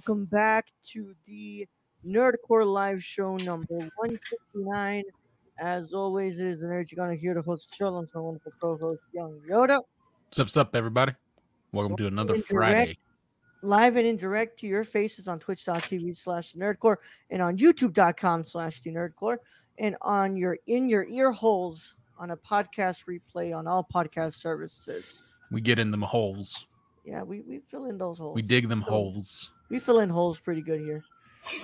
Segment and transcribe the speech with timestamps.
[0.00, 1.68] Welcome back to the
[2.06, 5.02] Nerd Corps Live Show number 159.
[5.58, 9.02] As always, it is the Nerd gonna hear the host show and my wonderful co-host
[9.12, 9.78] Young Yoda.
[10.28, 11.12] What's up, what's up, everybody?
[11.72, 12.48] Welcome to another Indirect.
[12.50, 12.98] Friday.
[13.60, 16.96] Live and indirect to your faces on twitch.tv slash nerdcorps
[17.28, 19.40] and on youtube.com slash the nerdcorps
[19.78, 25.24] and on your in your ear holes on a podcast replay on all podcast services.
[25.50, 26.64] We get in them holes.
[27.04, 28.34] Yeah, we, we fill in those holes.
[28.34, 29.50] We dig them Fill- holes.
[29.70, 31.02] We fill in holes pretty good here.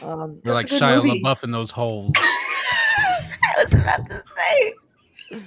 [0.02, 1.22] Um, We're like a good Shia movie.
[1.22, 2.12] LaBeouf in those holes.
[2.16, 5.42] I was about to say.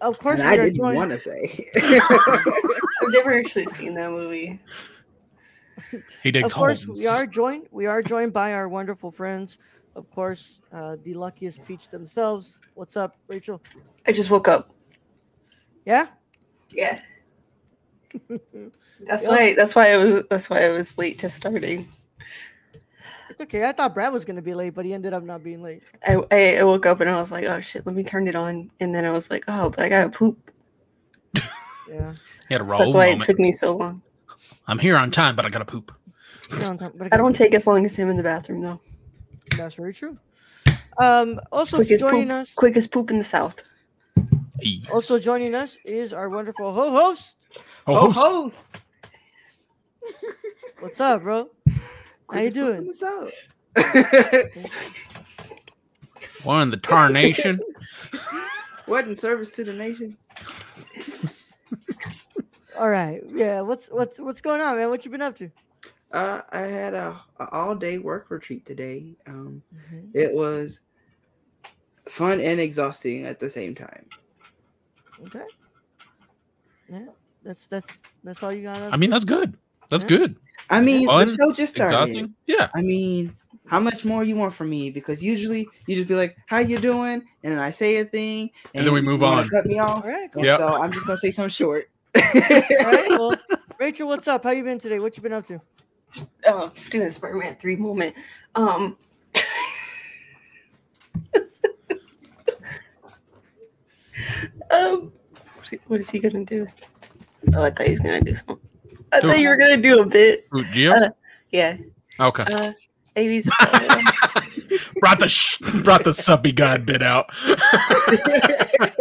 [0.00, 1.64] of course, we I are didn't joined- want to say.
[1.76, 4.60] I've never actually seen that movie.
[6.22, 6.98] He digs of course holes.
[6.98, 9.58] we are joined we are joined by our wonderful friends
[9.94, 13.62] of course uh the luckiest peach themselves what's up rachel
[14.06, 14.70] I just woke up.
[15.84, 16.06] yeah
[16.70, 17.00] Yeah.
[19.06, 19.28] That's Yeah.
[19.28, 21.86] why that's why I was that's why I was late to starting.
[23.28, 25.60] it's okay i thought brad was gonna be late but he ended up not being
[25.62, 28.28] late I, I I woke up and I was like, oh shit, let me turn
[28.28, 28.70] it on.
[28.80, 30.50] And then I was like, oh, but I gotta poop.
[31.88, 32.14] yeah
[32.48, 34.02] had a So that's why it took me so long.
[34.68, 35.92] I'm here on time, but I gotta poop.
[36.50, 38.80] No, no, but I don't take as long as him in the bathroom though.
[39.56, 40.16] that's very true
[40.98, 43.62] um also Quickest joining poop, us quickest poop in the south.
[44.60, 44.80] Hey.
[44.92, 47.46] also joining us is our wonderful ho-host
[47.86, 48.50] Oh, ho, ho.
[50.80, 51.48] what's up bro
[52.30, 53.28] how you doing What's up?
[56.44, 57.58] one in the tarnation.
[58.86, 60.16] what in service to the nation?
[62.78, 65.50] all right yeah what's what's what's going on man what you been up to
[66.12, 69.16] Uh, I had a, a all day work retreat today.
[69.26, 70.10] Um, Mhm.
[70.14, 70.82] it was
[72.08, 74.06] fun and exhausting at the same time.
[75.24, 75.44] Okay
[76.88, 77.06] yeah
[77.42, 79.56] that's that's that's all you got I mean, that's good.
[79.88, 80.08] That's Yeah.
[80.08, 80.36] good.
[80.68, 81.94] I mean, Fun, the show just started.
[81.94, 82.34] Exhausting.
[82.46, 82.68] Yeah.
[82.74, 84.90] I mean, how much more you want from me?
[84.90, 88.50] Because usually you just be like, "How you doing?" and then I say a thing,
[88.74, 89.48] And then we move on.
[89.48, 90.04] Cut me off.
[90.04, 90.44] all right cool.
[90.44, 90.58] Yep.
[90.58, 91.88] So I'm just gonna say something short.
[92.16, 93.36] all right well
[93.78, 95.60] rachel what's up how you been today what you been up to
[96.46, 98.14] Oh, student Spider-Man 3 moment.
[98.56, 98.96] Um
[104.76, 105.12] Um
[105.86, 106.66] what is- he gonna do?
[107.54, 108.58] Oh, I thought he was gonna do something.
[109.12, 110.46] I thought you were gonna do a bit.
[110.54, 110.92] Ooh?
[110.92, 111.08] Uh,
[111.50, 111.76] Yeah.
[112.20, 112.44] okay.
[112.52, 112.72] Uh
[113.14, 114.02] anyways, uh,
[115.00, 117.26] brought the sh- brought the suppy god bit out.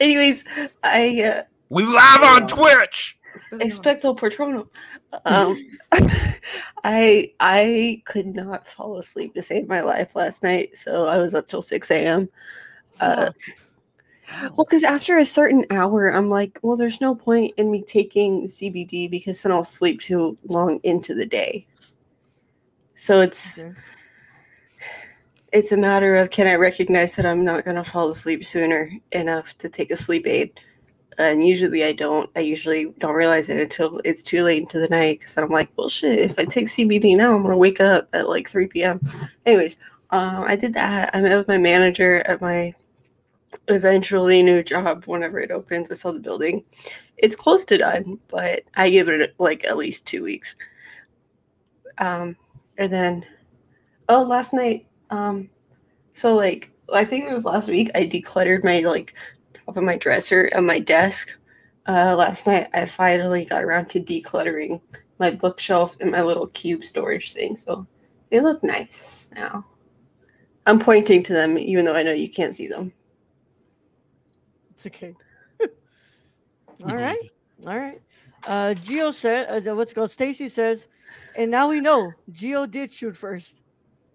[0.00, 0.44] anyways,
[0.82, 3.16] I uh we live on Twitch.
[3.52, 4.68] expecto patronum.
[5.24, 5.56] Um,
[6.84, 11.34] I I could not fall asleep to save my life last night, so I was
[11.34, 12.28] up till six a.m.
[13.00, 13.30] Uh,
[14.40, 18.46] well, because after a certain hour, I'm like, well, there's no point in me taking
[18.46, 21.66] CBD because then I'll sleep too long into the day.
[22.94, 23.72] So it's Okay.
[25.52, 28.90] it's a matter of can I recognize that I'm not going to fall asleep sooner
[29.12, 30.58] enough to take a sleep aid?
[31.18, 32.30] And usually I don't.
[32.36, 35.70] I usually don't realize it until it's too late into the night because I'm like,
[35.76, 38.66] well, shit, if I take CBD now, I'm going to wake up at like 3
[38.68, 39.00] p.m.
[39.44, 39.76] Anyways,
[40.10, 41.10] um, I did that.
[41.14, 42.74] I met with my manager at my
[43.68, 45.90] eventually new job whenever it opens.
[45.90, 46.64] I saw the building.
[47.16, 50.54] It's close to done, but I give it like at least two weeks.
[51.98, 52.36] Um,
[52.78, 53.24] and then,
[54.08, 55.48] oh, last night, um,
[56.14, 57.90] so like I think it was last week.
[57.94, 59.14] I decluttered my like
[59.52, 61.30] top of my dresser and my desk.
[61.86, 64.80] Uh, last night, I finally got around to decluttering
[65.18, 67.56] my bookshelf and my little cube storage thing.
[67.56, 67.86] So
[68.30, 69.66] they look nice now.
[70.66, 72.92] I'm pointing to them, even though I know you can't see them.
[74.84, 75.14] It's okay.
[76.84, 77.30] All right.
[77.66, 78.00] All right.
[78.46, 80.10] Uh, Geo said, uh, what's it called?
[80.10, 80.88] Stacy says,
[81.36, 83.60] and now we know Geo did shoot first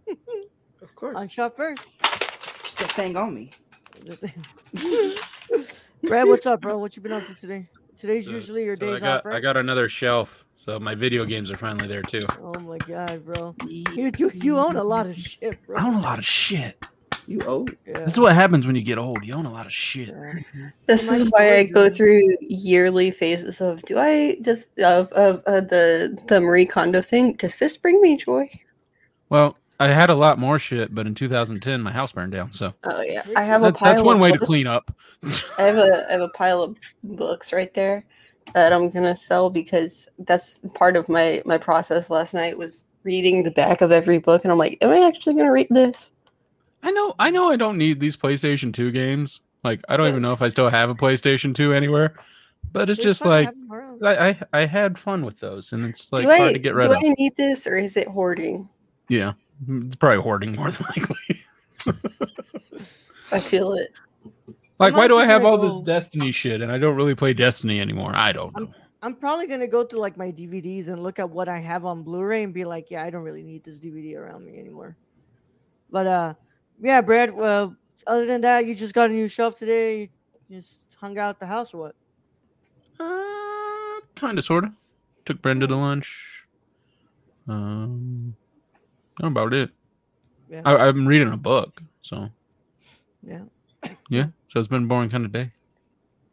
[0.81, 1.15] Of course.
[1.15, 1.81] on shot first.
[2.01, 3.51] That thing on me.
[6.03, 6.77] Brad, what's up, bro?
[6.77, 7.69] What you been up to today?
[7.97, 9.35] Today's So- usually your so I got, off, right?
[9.37, 12.27] I got another shelf, so my video games are finally there too.
[12.41, 13.55] Oh my god, bro.
[13.65, 15.77] You, you you own a lot of shit, bro.
[15.77, 16.85] I own a lot of shit.
[17.27, 17.71] You old.
[17.85, 17.99] Yeah.
[17.99, 19.21] This is what happens when you get old.
[19.21, 20.15] You own a lot of shit.
[20.85, 25.59] This is why I go through yearly phases of do I just of of uh,
[25.59, 27.33] the the Marie Kondo thing?
[27.33, 28.49] Does this bring me joy?
[29.29, 32.53] Well, I had a lot more shit, but in 2010 my house burned down.
[32.53, 33.93] So Oh yeah, I have a pile.
[33.93, 34.89] that's one of way to clean up.
[35.57, 38.05] I have a I have a pile of books right there
[38.53, 43.43] that I'm gonna sell because that's part of my my process last night was reading
[43.43, 46.11] the back of every book and I'm like, am I actually gonna read this?
[46.83, 49.41] I know, I know, I don't need these PlayStation 2 games.
[49.63, 52.13] Like, I don't even know if I still have a PlayStation 2 anywhere.
[52.71, 54.05] But it's It's just like having them around.
[54.05, 56.75] I, I I had fun with those, and it's like do hard I to get
[56.75, 56.97] rid do of.
[57.03, 58.67] I need this or is it hoarding?
[59.09, 59.33] Yeah,
[59.67, 61.41] it's probably hoarding more than likely.
[63.31, 63.93] I feel it.
[64.79, 67.33] like, why do I have gonna all this Destiny shit and I don't really play
[67.33, 68.11] Destiny anymore?
[68.15, 68.71] I don't know.
[69.01, 72.03] I'm probably gonna go to like my DVDs and look at what I have on
[72.03, 74.97] Blu-ray and be like, yeah, I don't really need this DVD around me anymore.
[75.89, 76.33] But uh,
[76.81, 77.33] yeah, Brad.
[77.33, 77.75] Well,
[78.05, 80.09] other than that, you just got a new shelf today.
[80.47, 81.95] You just hung out at the house or what?
[82.99, 84.71] Uh, kind of, sort of.
[85.25, 86.15] Took Brenda to lunch.
[87.47, 88.35] Um,
[89.17, 89.69] that's about it.
[90.49, 90.61] Yeah.
[90.65, 92.29] I, I'm reading a book, so
[93.23, 93.41] Yeah.
[94.09, 94.27] yeah.
[94.49, 95.51] So it's been a boring kind of day.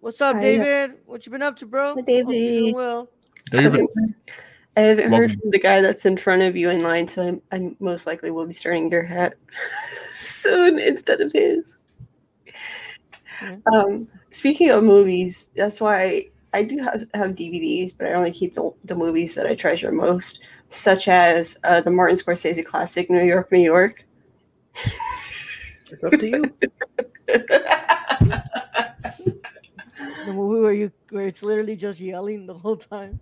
[0.01, 0.43] What's up, Hi.
[0.43, 0.99] David?
[1.07, 1.89] What you been up to, bro?
[1.89, 2.75] Hi, Hope you're doing David.
[2.75, 3.09] Well,
[3.53, 3.91] I David, haven't,
[4.77, 7.43] I haven't heard from the guy that's in front of you in line, so I'm,
[7.51, 9.35] I most likely will be starting your hat
[10.25, 11.79] soon instead of his.
[13.73, 18.55] Um, speaking of movies, that's why I do have, have DVDs, but I only keep
[18.55, 20.41] the, the movies that I treasure most,
[20.71, 24.05] such as uh, the Martin Scorsese classic New York, New York.
[25.91, 26.55] It's up to you.
[30.27, 33.21] the movie where you where it's literally just yelling the whole time.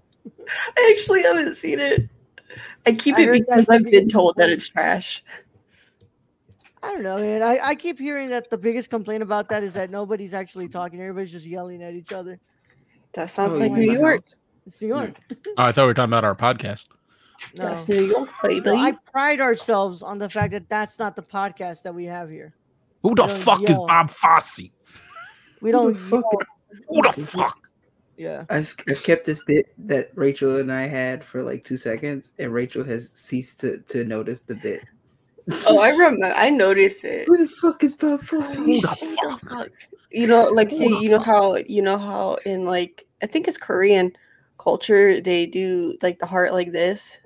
[0.48, 2.08] I actually haven't seen it.
[2.86, 5.24] I keep I it because I've been told that it's trash.
[6.82, 7.42] I don't know, man.
[7.42, 11.00] I, I keep hearing that the biggest complaint about that is that nobody's actually talking.
[11.00, 12.40] Everybody's just yelling at each other.
[13.14, 14.24] That sounds Oh, like New York.
[14.66, 15.14] It's New York.
[15.30, 16.88] oh, I thought we were talking about our podcast.
[17.58, 17.66] No.
[17.66, 18.60] That's New York, baby.
[18.60, 22.30] No, I pride ourselves on the fact that that's not the podcast that we have
[22.30, 22.54] here.
[23.02, 23.76] Who the Don't fuck is.
[23.76, 24.60] Bob Fosse?
[25.60, 25.94] We don't.
[25.94, 27.58] the fuck- yell- Who the fuck?
[28.16, 28.44] yeah.
[28.48, 32.52] I've, I've kept this bit that Rachel and I had for like two seconds, and
[32.52, 34.82] Rachel has ceased to, to notice the bit.
[35.66, 36.26] Oh, I remember.
[36.26, 37.26] I noticed it.
[37.26, 38.56] Who the fuck is Bob Fosse?
[38.56, 39.40] Who the fuck?
[39.40, 39.68] fuck?
[40.10, 43.56] You know, like see, you know how you know how in like I think it's
[43.56, 44.12] Korean
[44.58, 47.18] culture they do like the heart like this.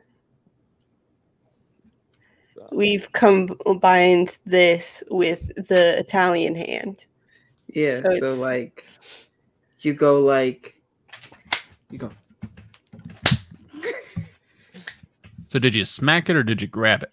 [2.73, 7.07] We've combined this with the Italian hand.
[7.69, 8.85] Yeah, So so, like
[9.81, 10.75] you go like
[11.91, 12.11] you go
[15.49, 17.11] So did you smack it or did you grab it?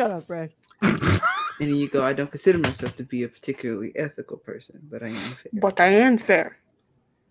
[0.00, 0.50] Shut up, Brad.
[0.82, 1.20] and
[1.60, 5.14] you go, I don't consider myself to be a particularly ethical person, but I am
[5.14, 5.50] fair.
[5.52, 6.58] But I am fair.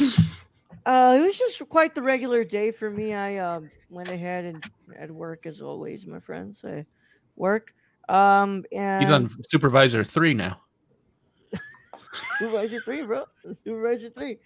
[0.85, 3.13] Uh, it was just quite the regular day for me.
[3.13, 4.65] I um, went ahead and
[4.97, 6.65] at work as always, my friends.
[6.65, 6.85] I
[7.35, 7.75] work.
[8.09, 10.61] Um, and He's on supervisor three now.
[12.39, 13.25] supervisor three, bro.
[13.65, 14.39] Supervisor three.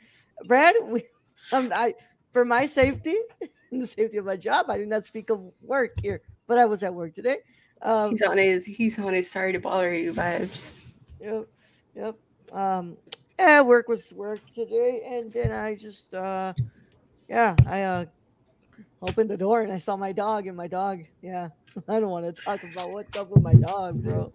[0.46, 1.04] Brad, we,
[1.52, 1.94] um, I
[2.32, 3.18] for my safety
[3.70, 6.64] and the safety of my job, I do not speak of work here, but I
[6.64, 7.40] was at work today.
[7.82, 10.72] Um, He's on his he's on his sorry to bother you vibes.
[11.20, 11.46] Yep.
[11.94, 12.16] Yep.
[12.52, 12.96] Um
[13.38, 16.52] yeah, work was work today and then I just uh
[17.28, 18.04] yeah, I uh
[19.02, 21.48] opened the door and I saw my dog and my dog, yeah.
[21.88, 24.32] I don't want to talk about what's up with my dog, bro.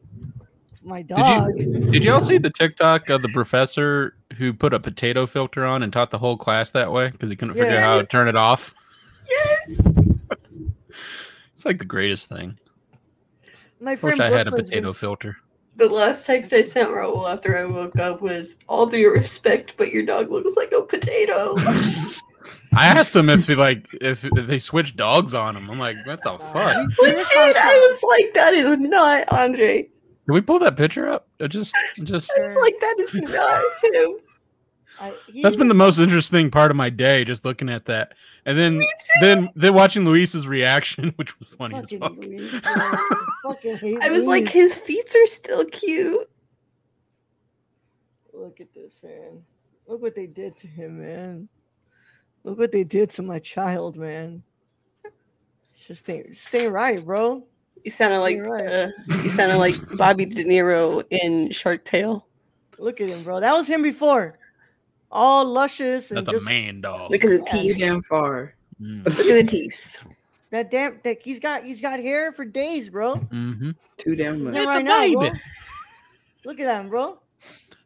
[0.84, 1.58] My dog.
[1.58, 5.92] Did y'all see the TikTok of the professor who put a potato filter on and
[5.92, 8.36] taught the whole class that way because he couldn't figure out how to turn it
[8.36, 8.74] off?
[9.30, 10.02] Yes.
[11.56, 12.60] It's like the greatest thing.
[13.86, 15.38] My I friend wish I had a Brooklyn's potato filter.
[15.78, 19.92] The last text I sent Raul after I woke up was all due respect, but
[19.94, 21.56] your dog looks like a potato.
[22.78, 25.70] I asked him if he like if, if they switched dogs on him.
[25.70, 26.76] I'm like, what the fuck?
[26.78, 29.84] we- we Legit, I was like, that is not Andre.
[30.26, 31.28] Can we pull that picture up?
[31.40, 31.74] It just
[32.04, 33.64] just I was like, that is not
[33.94, 34.18] him.
[35.00, 38.14] I- he that's been the most interesting part of my day, just looking at that,
[38.46, 38.82] and then
[39.22, 42.18] then then watching Luis's reaction, which was funny as fucking fuck.
[42.18, 42.54] Luis.
[42.64, 46.30] I fucking hate I was like, his feet are still cute.
[48.34, 49.44] Look at this, man.
[49.88, 51.48] Look what they did to him, man.
[52.44, 54.44] Look what they did to my child, man.
[55.74, 57.46] It's just ain't, just ain't right, bro.
[57.84, 58.68] You sounded like You're right.
[58.68, 58.88] uh,
[59.24, 62.26] you sounded like Bobby De Niro in Shark Tale.
[62.78, 63.40] Look at him, bro.
[63.40, 64.38] That was him before.
[65.12, 67.12] All luscious and That's just a man dog.
[67.12, 67.78] Look at the Yeah, teeth.
[67.80, 68.54] damn far.
[68.82, 69.06] Mm.
[69.06, 70.04] Look at the teeth.
[70.52, 73.16] that damn that he's got he's got hair for days, bro.
[73.16, 73.72] Mm-hmm.
[73.98, 74.54] Too damn He's much.
[74.54, 75.30] there right now, bro.
[76.46, 77.20] Look at him, bro.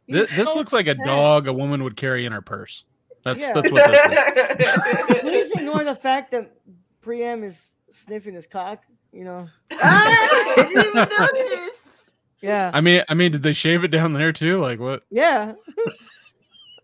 [0.08, 2.84] This, He's this so looks like a dog a woman would carry in her purse.
[3.24, 3.52] That's Yeah.
[3.52, 5.20] that's what this is.
[5.20, 6.50] Please ignore the fact that
[7.00, 8.82] Priam is sniffing his cock.
[9.12, 9.48] You know.
[9.72, 11.88] Ah, I didn't even notice.
[12.42, 12.70] Yeah.
[12.72, 14.58] I mean, I mean, did they shave it down there too?
[14.60, 15.02] Like what?
[15.10, 15.54] Yeah.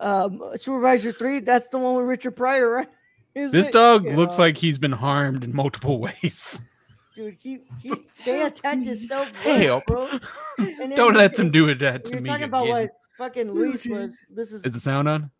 [0.00, 1.40] Um, Supervisor three.
[1.40, 2.88] That's the one with Richard Pryor, right?
[3.34, 3.72] Isn't This it?
[3.72, 4.16] dog Yeah.
[4.16, 6.60] looks like he's been harmed in multiple ways.
[7.14, 7.36] dude.
[7.38, 7.92] He, he
[8.24, 9.84] they attacked his self Help.
[9.86, 10.08] bro.
[10.94, 12.48] Don't let them do it that to You're me talking again.
[12.48, 14.16] about what fucking Luis was.
[14.30, 15.30] This is Is the sound on?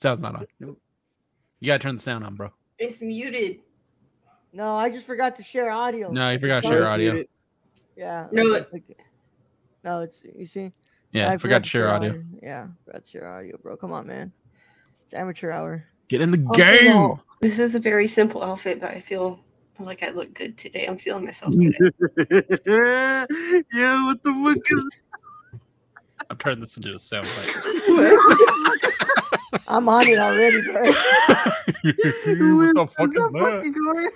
[0.00, 0.46] Sound's not on.
[0.60, 0.78] Nope.
[1.60, 2.50] You gotta turn the sound on, bro.
[2.78, 3.58] It's muted.
[4.52, 4.76] no.
[4.76, 6.10] I just forgot to share audio.
[6.10, 7.12] No, you forgot to Oh, share audio.
[7.14, 7.28] Muted.
[7.96, 8.28] Yeah.
[8.32, 8.98] No, like- like-
[9.84, 10.72] no, it's you see.
[11.12, 12.22] Yeah, I forgot to share audio.
[12.42, 13.76] Yeah, forgot to share audio, bro.
[13.76, 14.32] Come on, man.
[15.04, 15.84] It's amateur hour.
[16.08, 16.90] Get in the Also, game.
[16.90, 19.40] no, This is a very simple outfit, but I feel
[19.78, 20.86] like I look good today.
[20.86, 21.78] I'm feeling myself today.
[23.72, 24.84] yeah, what the fuck is
[26.30, 27.54] I'm turning this into a sound bite.
[29.68, 30.82] I'm on it already, bro.
[30.82, 34.12] what the fuck is that?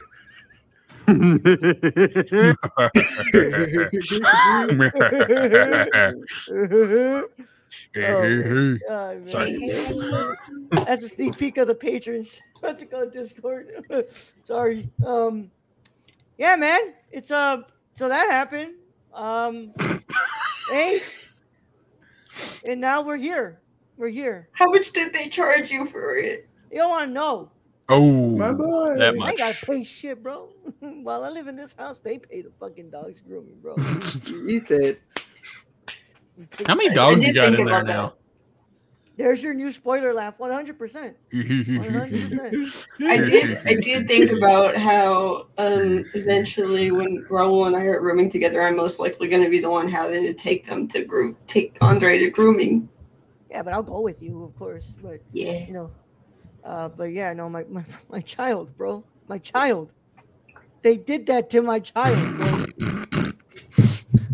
[7.96, 9.30] Oh, God,
[10.86, 12.40] That's a sneak peek of the patrons.
[12.58, 13.84] About to go Discord.
[14.44, 14.88] Sorry.
[15.04, 15.50] Um,
[16.38, 16.94] yeah, man.
[17.10, 17.62] It's uh.
[17.96, 18.74] So that happened.
[19.12, 19.74] Um,
[20.70, 21.00] hey,
[22.64, 23.60] and now we're here.
[23.98, 24.48] We're here.
[24.52, 26.48] How much did they charge you for it?
[26.70, 27.50] You don't want to know.
[27.88, 28.96] Oh, My boy.
[28.98, 29.28] that I much.
[29.30, 30.48] ain't gotta pay shit, bro.
[30.80, 33.76] While I live in this house, they pay the fucking dogs grooming, bro.
[34.46, 34.98] He said,
[36.66, 38.14] How many dogs you got in there about now?
[39.16, 41.14] There's your new spoiler laugh, 100%.
[41.32, 42.72] 100%.
[43.02, 43.58] I did.
[43.66, 48.76] I did think about how um, eventually, when Raul and I are rooming together, I'm
[48.76, 52.18] most likely going to be the one having to take them to groom, take Andre
[52.18, 52.88] to grooming.
[53.50, 54.96] Yeah, but I'll go with you, of course.
[55.02, 55.66] But Yeah.
[55.66, 55.90] you know,
[56.64, 59.92] uh, but yeah, no, my, my my child, bro, my child.
[60.82, 63.30] They did that to my child, bro.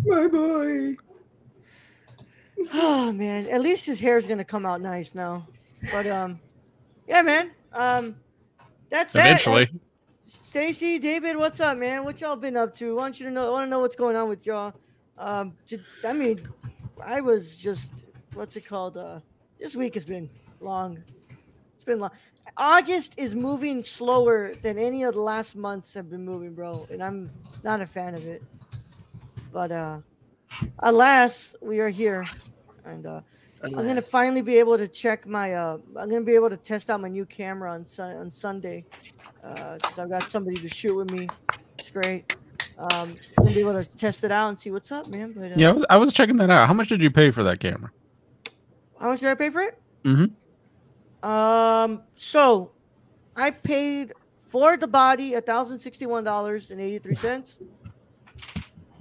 [0.07, 0.97] my boy.
[2.73, 5.47] Oh man, at least his hair is gonna come out nice now.
[5.93, 6.41] But um,
[7.07, 7.51] yeah, man.
[7.73, 8.17] Um,
[8.91, 9.27] that's that.
[9.27, 9.65] Eventually.
[9.65, 9.79] Uh,
[10.21, 12.05] Stacy, David, what's up, man?
[12.05, 12.93] What y'all been up to?
[12.93, 13.49] I want you to know.
[13.49, 14.73] I want to know what's going on with y'all.
[15.19, 16.49] Um, ju- I mean,
[17.05, 18.97] I was just what's it called?
[18.97, 19.21] Uh,
[19.61, 20.31] this week has been
[20.61, 20.99] long.
[21.79, 22.11] It's been long.
[22.57, 27.01] August is moving slower than any of the last months have been moving, bro, and
[27.01, 27.31] I'm
[27.63, 28.43] not a fan of it.
[29.53, 30.01] But uh,
[30.81, 32.25] alas, we are here,
[32.85, 33.21] and uh,
[33.63, 35.55] I'm gonna finally be able to check my.
[35.55, 38.85] Uh, I'm gonna be able to test out my new camera on sun on Sunday,
[39.41, 41.29] because I've got somebody to shoot with me.
[41.79, 42.37] It's great.
[42.77, 45.31] Um, I'm gonna be able to test it out and see what's up, man.
[45.31, 46.67] But uh, Yeah, I was, I was checking that out.
[46.67, 47.93] How much did you pay for that camera?
[48.99, 49.81] how much did I pay for it?
[50.05, 50.35] Mhm.
[51.23, 52.73] Um, so
[53.37, 57.59] I paid for the body a thousand sixty-one dollars and eighty-three cents,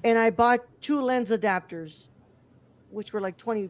[0.03, 2.07] and I bought two lens adapters,
[2.89, 3.69] which were like 20,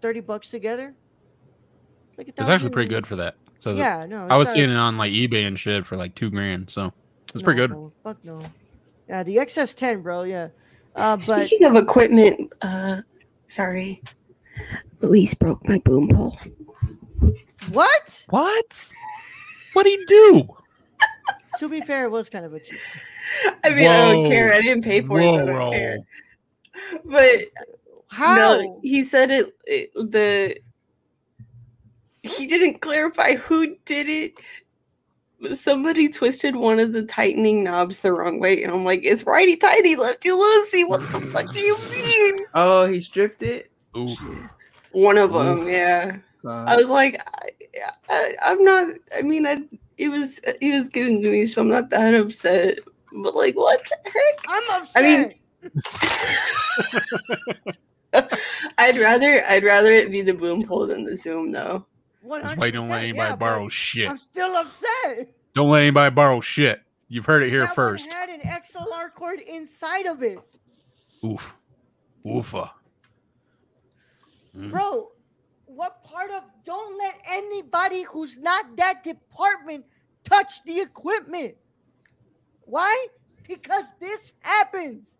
[0.00, 0.94] 30 bucks together.
[2.10, 3.36] It's, like a It's actually pretty good for that.
[3.58, 4.26] So the- Yeah, no.
[4.28, 6.68] I was it's seeing not- it on like eBay and shit for like two grand.
[6.70, 6.92] So
[7.32, 7.70] it's pretty good.
[7.70, 8.40] no, Fuck no.
[9.08, 10.22] Yeah, the X-S10, bro.
[10.22, 10.48] Yeah.
[10.96, 13.02] Uh, but Speaking of equipment, uh,
[13.48, 14.02] sorry,
[15.02, 16.38] Luis broke my boom pole.
[17.70, 18.24] What?
[18.28, 18.90] What?
[19.72, 20.48] What'd he do?
[21.60, 22.80] To be fair, it was kind of a cheap.
[23.62, 24.52] I mean, I don't care.
[24.52, 25.70] I didn't pay for it, so I Whoa, don't roll.
[25.70, 25.98] care.
[27.04, 27.40] But
[28.08, 28.34] How?
[28.34, 29.94] no, he said it, it.
[29.94, 30.56] The
[32.24, 34.32] he didn't clarify who did it.
[35.40, 39.24] But somebody twisted one of the tightening knobs the wrong way, and I'm like, "It's
[39.24, 40.88] righty tighty, lefty loosey.
[40.88, 43.70] What the fuck do you mean?" Oh, he stripped it.
[43.96, 44.16] Ooh.
[44.92, 45.58] One of Oof.
[45.58, 46.16] them, yeah.
[46.44, 47.50] Uh, I was like, I,
[48.08, 48.94] I, I'm not.
[49.14, 49.62] I mean, I
[49.96, 52.80] it was he was giving to me, so I'm not that upset.
[53.12, 54.44] But like, what the heck?
[54.48, 55.04] I'm upset.
[55.04, 55.34] I mean-
[58.78, 61.86] I'd rather I'd rather it be the boom pole than the zoom though.
[62.28, 64.08] That's why you don't let anybody yeah, borrow shit.
[64.08, 65.34] I'm still upset.
[65.54, 66.80] Don't let anybody borrow shit.
[67.08, 68.10] You've heard it here that one first.
[68.12, 70.38] had an XLR cord inside of it,
[71.24, 71.54] Oof.
[72.26, 72.70] Oofa.
[74.56, 74.70] Mm.
[74.70, 75.10] bro.
[75.74, 79.84] What part of don't let anybody who's not that department
[80.24, 81.54] touch the equipment?
[82.62, 83.06] Why?
[83.46, 85.16] Because this happens.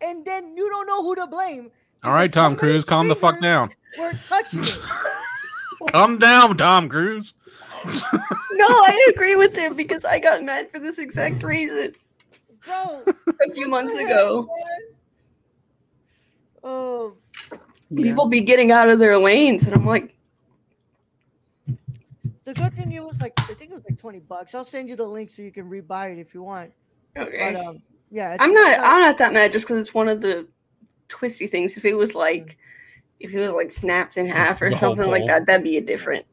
[0.00, 1.70] And then you don't know who to blame.
[2.04, 3.70] All right, Tom Cruise, calm the fuck fingers down.
[3.98, 4.78] Were touching it.
[5.90, 7.34] Calm down, Tom Cruise.
[7.84, 11.94] No, I agree with him because I got mad for this exact reason
[12.66, 13.04] Bro.
[13.06, 14.48] a few months ago.
[16.64, 17.14] Oh,
[17.90, 18.04] Yeah.
[18.04, 20.14] People be getting out of their lanes, and I'm like,
[22.44, 24.54] the good thing it was like I think it was like twenty bucks.
[24.54, 26.72] I'll send you the link so you can rebuy it if you want.
[27.16, 27.52] okay.
[27.52, 28.72] But um, yeah, it's I'm not.
[28.72, 30.46] it's I'm not that mad just because it's one of the
[31.08, 31.76] twisty things.
[31.76, 32.56] If it was like,
[33.20, 35.82] if it was like snapped in half or The something like that, that'd be a
[35.82, 36.24] different.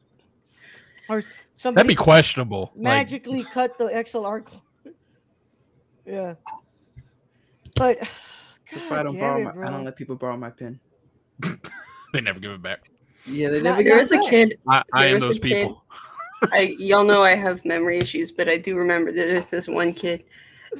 [1.08, 1.22] Or
[1.56, 2.72] somebody That'd be questionable.
[2.74, 4.94] Like, magically cut the XLR cord.
[6.04, 6.34] yeah,
[7.74, 7.98] but
[8.72, 9.66] That's why I don't borrow it, my.
[9.66, 10.80] I don't let people borrow my pen.
[12.12, 12.90] they never give it back.
[13.26, 13.82] Yeah, they never.
[13.82, 14.58] Yeah, There get was a kid.
[14.68, 15.82] I, I am was a those kid- people.
[16.52, 19.92] I y'all know I have memory issues, but I do remember that there's this one
[19.92, 20.24] kid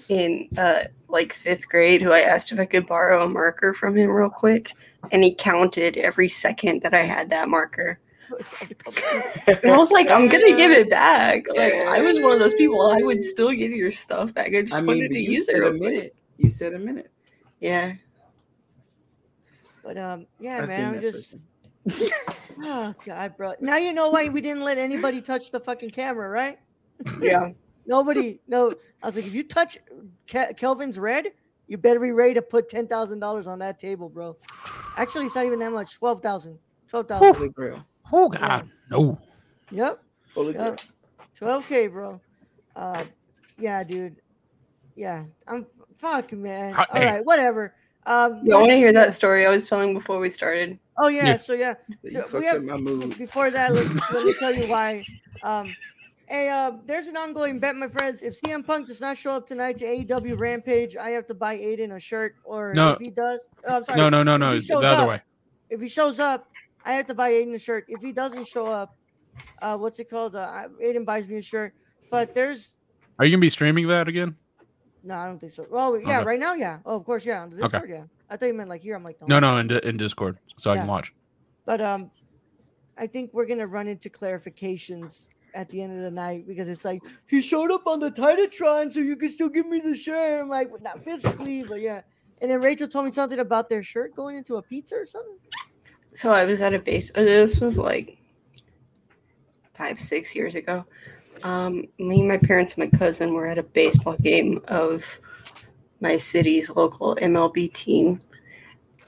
[0.08, 3.96] in uh like fifth grade who I asked if I could borrow a marker from
[3.96, 4.72] him real quick,
[5.12, 7.98] and he counted every second that I had that marker.
[9.46, 11.46] And I was like, I'm gonna give it back.
[11.48, 12.82] Like I was one of those people.
[12.88, 14.48] I would still give your stuff back.
[14.48, 16.16] I just I mean, wanted to use it a minute.
[16.36, 17.10] You said a minute.
[17.60, 17.94] Yeah.
[19.86, 21.36] But um, yeah, I've man, I'm just
[22.64, 23.52] oh god, bro.
[23.60, 26.58] Now you know why we didn't let anybody touch the fucking camera, right?
[27.20, 27.50] Yeah.
[27.86, 28.40] Nobody.
[28.48, 29.78] No, I was like, if you touch
[30.28, 31.28] Ke- Kelvin's red,
[31.68, 34.36] you better be ready to put ten thousand dollars on that table, bro.
[34.96, 35.94] Actually, it's not even that much.
[35.94, 36.58] Twelve thousand.
[36.88, 37.36] Twelve thousand.
[37.36, 37.86] Holy grail.
[38.12, 39.16] Oh God, no.
[39.70, 40.02] Yep.
[40.34, 40.66] Holy grail.
[40.66, 40.80] Yep.
[41.36, 42.20] Twelve k, bro.
[42.74, 43.04] Uh,
[43.56, 44.16] yeah, dude.
[44.96, 45.64] Yeah, I'm
[45.98, 46.74] fuck, man.
[46.74, 47.06] Hot All damn.
[47.14, 47.72] right, whatever.
[48.06, 50.78] Um, You want to hear that story I was telling before we started?
[50.96, 51.26] Oh yeah.
[51.26, 51.36] Yeah.
[51.36, 53.18] So yeah, You we have- up my mood.
[53.18, 55.04] before that, let's, let me tell you why.
[55.42, 55.76] Um,
[56.28, 58.22] hey, uh, there's an ongoing bet, my friends.
[58.22, 61.58] If CM Punk does not show up tonight to AEW Rampage, I have to buy
[61.58, 62.36] Aiden a shirt.
[62.44, 62.92] Or No.
[62.92, 63.98] if he does, oh, I'm sorry.
[63.98, 64.52] No, no, no, no.
[64.52, 65.20] It's the other up- way.
[65.68, 66.48] If he shows up,
[66.86, 67.84] I have to buy Aiden a shirt.
[67.88, 68.96] If he doesn't show up,
[69.60, 70.34] uh, what's it called?
[70.34, 71.74] Uh, Aiden buys me a shirt.
[72.10, 72.78] But there's
[73.18, 74.36] Are you gonna be streaming that again?
[75.06, 75.64] No, I don't think so.
[75.70, 76.26] Well, yeah, Okay.
[76.26, 76.80] right now, yeah.
[76.84, 77.42] Oh, of course, yeah.
[77.42, 77.62] On the Okay.
[77.78, 78.04] Discord, yeah.
[78.28, 78.96] I thought you meant like here.
[78.96, 81.12] I'm like, No, no, in, in Discord, so I can watch.
[81.64, 82.10] But um,
[82.98, 86.84] I think we're gonna run into clarifications at the end of the night because it's
[86.84, 90.40] like he showed up on the Titantron, so you can still give me the shirt.
[90.42, 92.00] I'm like, not physically, but yeah.
[92.42, 95.36] And then Rachel told me something about their shirt going into a pizza or something.
[96.14, 97.10] So I was at a base.
[97.14, 98.18] uh, This was like
[99.74, 100.84] five, six years ago.
[101.42, 105.04] Um, me, my parents, and my cousin were at a baseball game of
[106.00, 108.20] my city's local MLB team,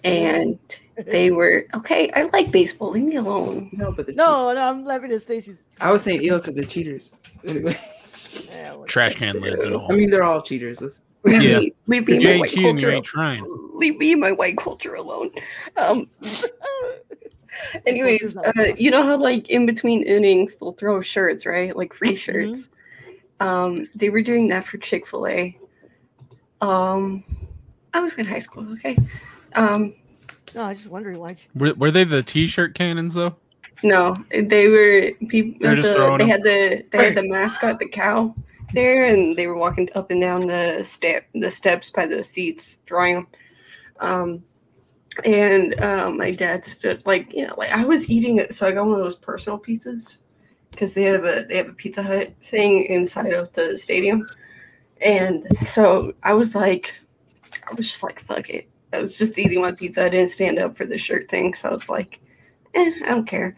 [0.04, 0.58] and
[1.06, 2.10] they were okay.
[2.14, 2.90] I like baseball.
[2.90, 3.70] Leave me alone.
[3.72, 5.62] No, but the No, no, I'm laughing at Stacy's.
[5.80, 7.12] I was saying ill because they're cheaters.
[7.46, 7.78] Anyway,
[8.48, 9.92] Yeah, Trash can lids and all.
[9.92, 10.80] I mean they're all cheaters.
[10.80, 11.58] Let's, Leave Yeah.
[11.58, 12.90] me, leave me you my white cheating, you culture.
[12.92, 13.44] ain't trying.
[13.74, 15.30] Leave me my white culture alone.
[15.76, 16.08] Um,
[17.86, 21.76] anyways, uh, you know how like in between innings they'll throw shirts, right?
[21.76, 22.16] Like free Mm-hmm.
[22.16, 22.70] shirts.
[23.40, 25.58] Um, they were doing that for Chick Fil A.
[26.60, 27.22] Um,
[27.94, 28.70] I was in high school.
[28.72, 28.96] Okay.
[29.54, 29.94] Um,
[30.54, 31.36] no, I was just wondering why.
[31.54, 33.36] Were, were they the T-shirt cannons though?
[33.82, 35.58] no, they were people.
[35.60, 38.34] They're the, they had the they had the mascot, the cow,
[38.72, 42.78] there, and they were walking up and down the step the steps by the seats,
[42.86, 43.26] drawing them.
[44.00, 44.44] Um,
[45.24, 48.72] and um, my dad stood like you know like I was eating it, so I
[48.72, 50.18] got one of those personal pizzas
[50.70, 54.28] because they have a they have a Pizza Hut thing inside of the stadium,
[55.00, 56.96] and so I was like,
[57.52, 58.66] I was just like fuck it.
[58.92, 60.04] I was just eating my pizza.
[60.04, 62.20] I didn't stand up for the shirt thing, so I was like,
[62.74, 63.57] eh, I don't care.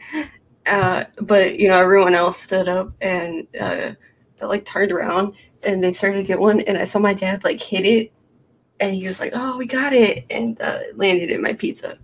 [0.66, 3.92] Uh, but you know, everyone else stood up and uh,
[4.38, 7.44] they like turned around and they started to get one, and I saw my dad
[7.44, 8.12] like hit it,
[8.80, 11.98] and he was like, "Oh, we got it," and uh, landed in my pizza.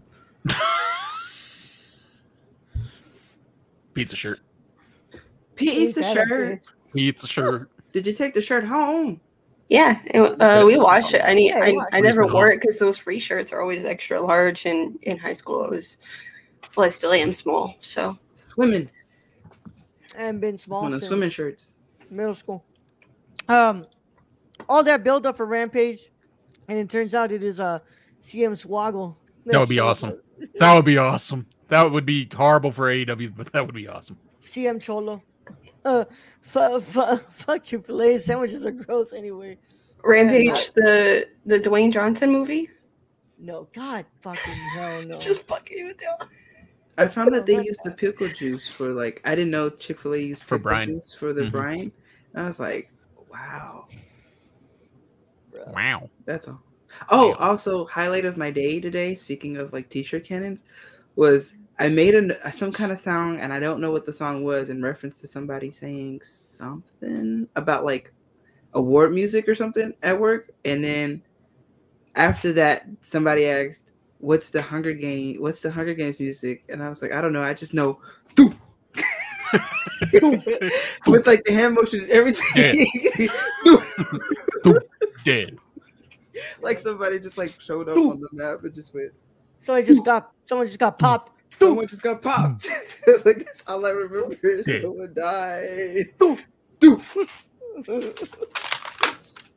[3.95, 4.41] Pizza shirt.
[5.55, 6.67] Pizza Ain't that shirt.
[6.93, 7.71] Pizza shirt.
[7.93, 9.21] Did you take the shirt home?
[9.71, 11.23] Yeah, and, uh, we washed it.
[11.25, 11.49] I need.
[11.49, 14.67] Yeah, I, we I never wore it because those free shirts are always extra large,
[14.67, 15.99] and in high school I was,
[16.77, 17.75] well, I still am small.
[17.81, 18.91] So Swimming.
[20.15, 21.73] And been small One of since swimming shirts.
[22.11, 22.65] middle school.
[23.49, 23.87] Um,
[24.69, 26.11] all that build up for Rampage,
[26.69, 27.83] and it turns out it is a
[28.21, 29.17] CM Swoggle.
[29.47, 30.21] That would be awesome.
[30.59, 31.47] That would be awesome.
[31.69, 34.19] That would be horrible for AEW, but that would be awesome.
[34.43, 35.23] CM Cholo.
[35.85, 36.05] Uh,
[36.43, 39.57] fu- fu- fuck Chick Fil A sandwiches are gross anyway.
[40.05, 42.69] Rampage, the the Dwayne Johnson movie,
[43.39, 45.19] No, God fucking hell no.
[45.19, 46.27] just fucking with you.
[46.99, 50.15] I found that they used the pickle juice for like I didn't know Chick Fil
[50.15, 50.89] A used For pickle brine.
[50.89, 51.53] juice for the Mhm.
[51.53, 51.93] brine.
[52.35, 52.91] And I was like,
[53.31, 53.87] wow,
[55.67, 56.09] Wow.
[56.25, 56.61] that's all.
[57.11, 57.43] Oh, Damn.
[57.43, 59.15] also highlight of my day today.
[59.15, 60.63] Speaking of like T-shirt cannons,
[61.17, 64.13] was I made a uh, some kind of song and I don't know what the
[64.13, 68.13] song was in reference to somebody saying something about like
[68.73, 71.23] award music or something at work, and then
[72.15, 75.41] after that somebody asked, "What's the Hunger Game?
[75.41, 77.43] What's the Hunger Games music?" And I was like, "I don't know.
[77.43, 78.01] I just know."
[81.07, 83.29] With like the hand motion and everything,
[85.25, 85.59] Dead.
[86.61, 89.13] like somebody just like showed up on the map and just went.
[89.61, 91.33] So I just got someone just got popped.
[91.59, 92.69] Someone just got popped.
[93.25, 94.37] like that's all I remember.
[94.43, 94.83] is Yeah.
[94.83, 96.07] Someone died.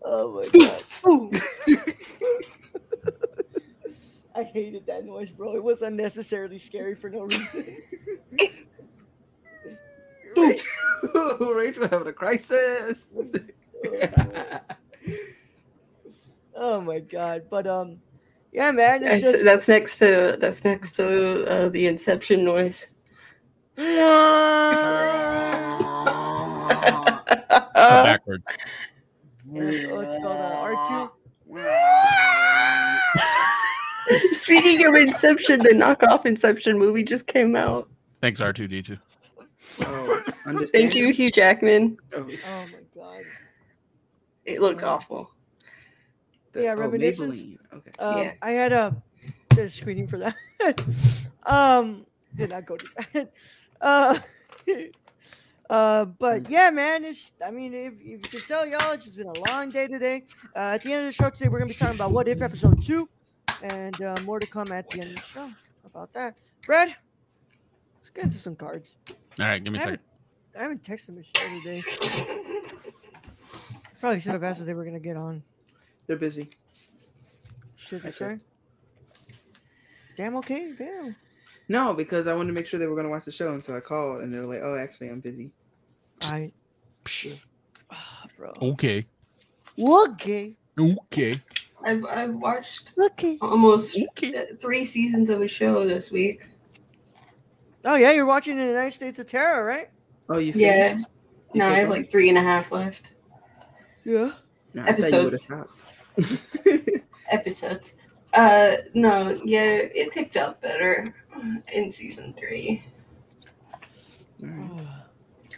[0.02, 0.84] Oh my god.
[4.36, 5.56] I hated that noise, bro.
[5.56, 7.78] It was unnecessarily scary for no reason.
[10.36, 13.06] Rachel, Rachel having a crisis.
[16.62, 17.44] Oh my god.
[17.50, 18.00] But um
[18.52, 22.88] yeah man, I it's just that's next to that's next to uh, the Inception noise.
[27.76, 28.44] Backward.
[29.54, 31.08] it's, oh, it's called uh,
[31.50, 34.30] R2.
[34.34, 37.88] Speaking of Inception, the knockoff Inception movie just came out.
[38.22, 39.00] Thanks, R2D2.
[39.82, 41.98] Oh, Thank you, Hugh Jackman.
[42.14, 43.24] Oh, Oh my god.
[44.46, 44.90] It looks Yeah.
[44.90, 45.32] awful.
[46.52, 47.40] the- Yeah, oh, Reminiscence.
[47.40, 47.58] Maybelline.
[47.74, 47.92] Okay.
[48.00, 48.34] Um, Yeah.
[48.42, 48.96] I had a
[49.50, 50.36] did a screening for that.
[51.44, 53.32] um, did not go to that.
[53.82, 54.20] Uh,
[55.70, 57.32] uh, but yeah, man, it's.
[57.46, 60.26] I mean, if, if you can tell, y'all, it's just been a long day today.
[60.54, 62.42] Uh, at the end of the show today, we're gonna be talking about what if
[62.42, 63.08] episode two,
[63.64, 65.50] and uh, more to come at the end of the show
[65.86, 66.36] about that.
[66.66, 66.94] Brad,
[68.00, 68.98] let's get into some cards.
[69.40, 70.00] All right, give me a I second.
[70.56, 71.84] haven't, I haven't texted Michelle today.
[74.00, 75.44] Probably should have asked if they were gonna get on.
[76.08, 76.50] They're busy.
[77.76, 78.18] Should they Okay.
[78.18, 78.40] say?
[80.18, 80.36] Damn.
[80.38, 80.74] Okay.
[80.78, 81.16] Damn.
[81.70, 83.64] No, because I wanted to make sure they were going to watch the show, and
[83.64, 85.52] so I called, and they're like, "Oh, actually, I'm busy."
[86.24, 86.52] I.
[87.06, 87.40] Psh,
[87.92, 88.52] Ah, bro.
[88.62, 89.06] Okay.
[89.80, 90.56] Okay.
[90.80, 91.42] Okay.
[91.84, 93.38] I've I've watched Okay.
[93.42, 94.34] almost Okay.
[94.60, 96.42] three seasons of a show this week.
[97.86, 99.90] Oh yeah, you're watching the United States of Tara, right?
[100.30, 100.90] Oh, you Yeah.
[100.90, 101.08] finished?
[101.56, 103.12] No, I have like three and a half left
[104.04, 104.34] Yeah.
[104.74, 105.68] No, I thought you would've
[106.18, 107.02] episodes.
[107.32, 107.96] episodes.
[108.34, 111.14] Uh, no, yeah, it picked up better
[111.74, 112.84] in season three.
[114.44, 114.88] Alright.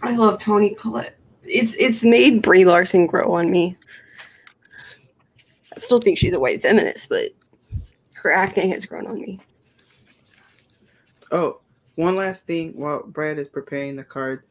[0.01, 1.17] I love Toni Collette.
[1.43, 3.77] It's it's made Brie Larson grow on me.
[5.75, 7.29] I still think she's a white feminist, but
[8.13, 9.39] her acting has grown on me.
[11.31, 11.60] Oh,
[12.01, 14.43] one last thing while Brad is preparing the card.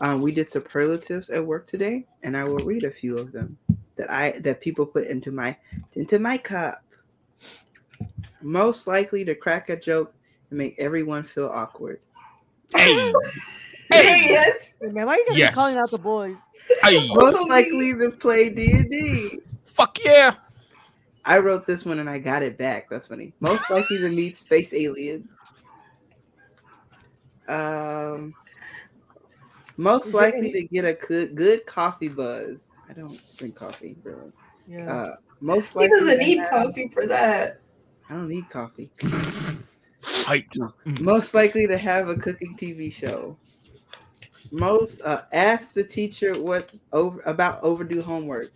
[0.00, 3.56] Um, we did superlatives at work today, and I will read a few of them
[3.96, 5.56] that I that people put into my
[5.94, 6.82] into my cup.
[8.40, 10.14] Most likely to crack a joke
[10.50, 12.00] and make everyone feel awkward.
[12.74, 13.12] Hey.
[13.90, 14.74] Hey, yes.
[14.80, 15.50] Hey, man, why are you gotta Yes.
[15.50, 16.38] be calling out the boys?
[16.82, 17.06] Hey.
[17.14, 19.40] Most likely to play D and D.
[19.66, 20.36] Fuck yeah.
[21.24, 22.88] I wrote this one and I got it back.
[22.88, 23.34] That's funny.
[23.40, 25.28] Most likely to meet space aliens.
[27.48, 28.34] Um,
[29.76, 32.66] most Is likely any- to get a good, good coffee buzz.
[32.88, 34.30] I don't drink coffee, really.
[34.68, 34.92] Yeah.
[34.92, 37.60] Uh, most He likely doesn't need have- coffee for that.
[38.08, 38.90] I don't need coffee.
[40.02, 40.46] Hype.
[41.00, 43.36] Most likely to have a cooking TV show.
[44.52, 48.52] Most uh, ask the teacher what over about overdue homework.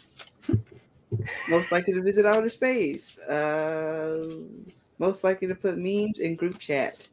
[1.51, 3.19] most likely to visit outer space.
[3.27, 4.37] Uh,
[4.99, 7.09] most likely to put memes in group chat.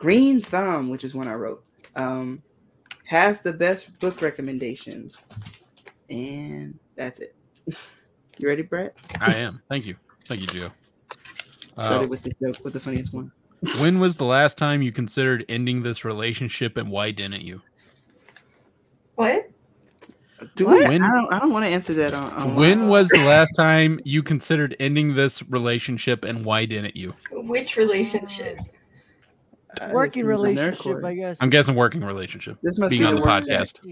[0.00, 1.62] Green Thumb, which is one I wrote,
[1.94, 2.42] um,
[3.04, 5.24] has the best book recommendations,
[6.08, 7.36] and that's it.
[8.38, 8.94] You ready, Brett?
[9.20, 9.60] I am.
[9.68, 9.96] Thank you.
[10.24, 10.70] Thank you, Joe.
[11.76, 13.30] Uh, Started with the joke, with the funniest one.
[13.80, 17.60] when was the last time you considered ending this relationship and why didn't you?
[19.16, 19.50] What?
[20.54, 20.88] Do What?
[20.88, 21.32] When- I don't.
[21.34, 22.30] I don't want to answer that on.
[22.30, 27.12] on When was the last time you considered ending this relationship and why didn't you?
[27.30, 28.58] Which relationship?
[29.80, 31.04] Uh, Working this is the nerd relationship.
[31.04, 31.38] I guess.
[31.40, 32.58] I'm guessing working relationship.
[32.62, 33.68] This must being be on the work podcast.
[33.68, 33.82] Stack.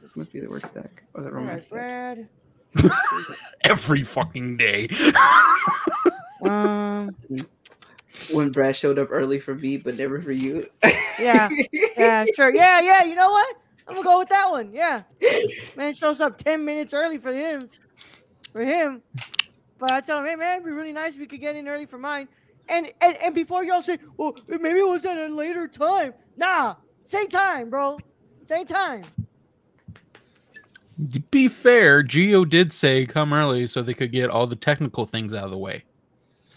[0.00, 2.28] This must be the work stack or the All romance right.
[2.74, 2.92] Brad.
[3.64, 4.88] Every fucking day.
[6.42, 7.14] Um.
[8.32, 10.66] When Brad showed up early for me, but never for you.
[11.20, 11.48] Yeah.
[11.96, 12.24] Yeah.
[12.34, 12.50] Sure.
[12.54, 12.80] Yeah.
[12.80, 13.04] Yeah.
[13.04, 13.56] You know what?
[13.86, 14.72] I'm gonna go with that one.
[14.72, 15.02] Yeah.
[15.76, 17.68] Man shows up ten minutes early for him.
[18.52, 19.02] For him.
[19.78, 21.68] But I tell him, hey man, it'd be really nice if we could get in
[21.68, 22.26] early for mine.
[22.72, 26.14] And and and before y'all say, well, maybe it was at a later time.
[26.36, 27.98] Nah, same time, bro.
[28.48, 29.04] Same time.
[31.12, 35.04] To be fair, Geo did say come early so they could get all the technical
[35.06, 35.84] things out of the way.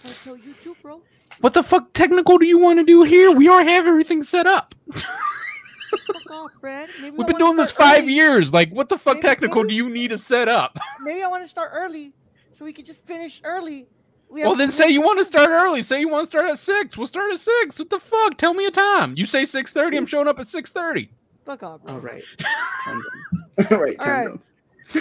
[0.03, 1.01] I tell you too, bro.
[1.41, 3.31] What the fuck technical do you want to do here?
[3.31, 4.75] We already have everything set up.
[4.93, 6.89] Fuck off, Brad.
[7.01, 8.13] Maybe We've been doing this five early.
[8.13, 8.53] years.
[8.53, 10.77] Like, what the fuck Maybe- technical maybe- do you need to set up?
[11.01, 12.13] Maybe I want to start early
[12.53, 13.87] so we can just finish early.
[14.29, 15.81] We Well, then say you want to start early.
[15.81, 16.97] Say you want to start at six.
[16.97, 17.79] We'll start at six.
[17.79, 18.37] What the fuck?
[18.37, 19.13] Tell me a time.
[19.15, 19.97] You say six thirty.
[19.97, 21.09] I'm showing up at six thirty.
[21.45, 21.93] Fuck off, bro.
[21.95, 22.23] All right.
[22.85, 23.67] Time zone.
[23.71, 23.95] All right.
[23.99, 24.27] All Time right.
[24.27, 24.49] zones.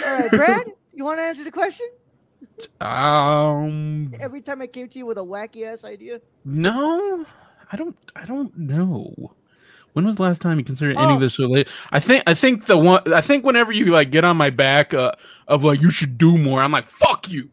[0.05, 1.87] All right, Brad, you want to answer the question?
[2.81, 6.21] Um, Every time I came to you with a wacky ass idea.
[6.45, 7.25] no,
[7.71, 7.97] I don't.
[8.15, 9.33] I don't know.
[9.95, 11.15] When was the last time you considered any Oh.
[11.15, 11.71] of this related?
[11.89, 12.23] I think.
[12.27, 13.13] I think the one.
[13.13, 15.13] I think whenever you like get on my back uh,
[15.47, 17.49] of like you should do more, I'm like fuck you.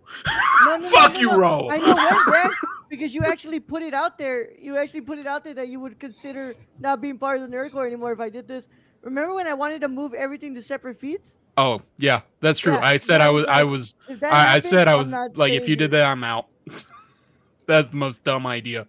[0.66, 1.32] No, no, Fuck no, you.
[1.36, 1.68] Ro.
[1.70, 2.50] I know when,
[2.90, 4.50] because you actually put it out there.
[4.58, 7.56] You actually put it out there that you would consider not being part of the
[7.56, 8.66] Nerd Corps anymore if I did this.
[9.02, 11.36] Remember when I wanted to move everything to separate feeds?
[11.56, 12.72] Oh yeah, that's true.
[12.72, 13.46] Yeah, I said I was.
[13.46, 13.94] I was.
[14.20, 16.48] I, I said I was like, if you did that, I'm out.
[17.66, 18.88] that's the most dumb idea.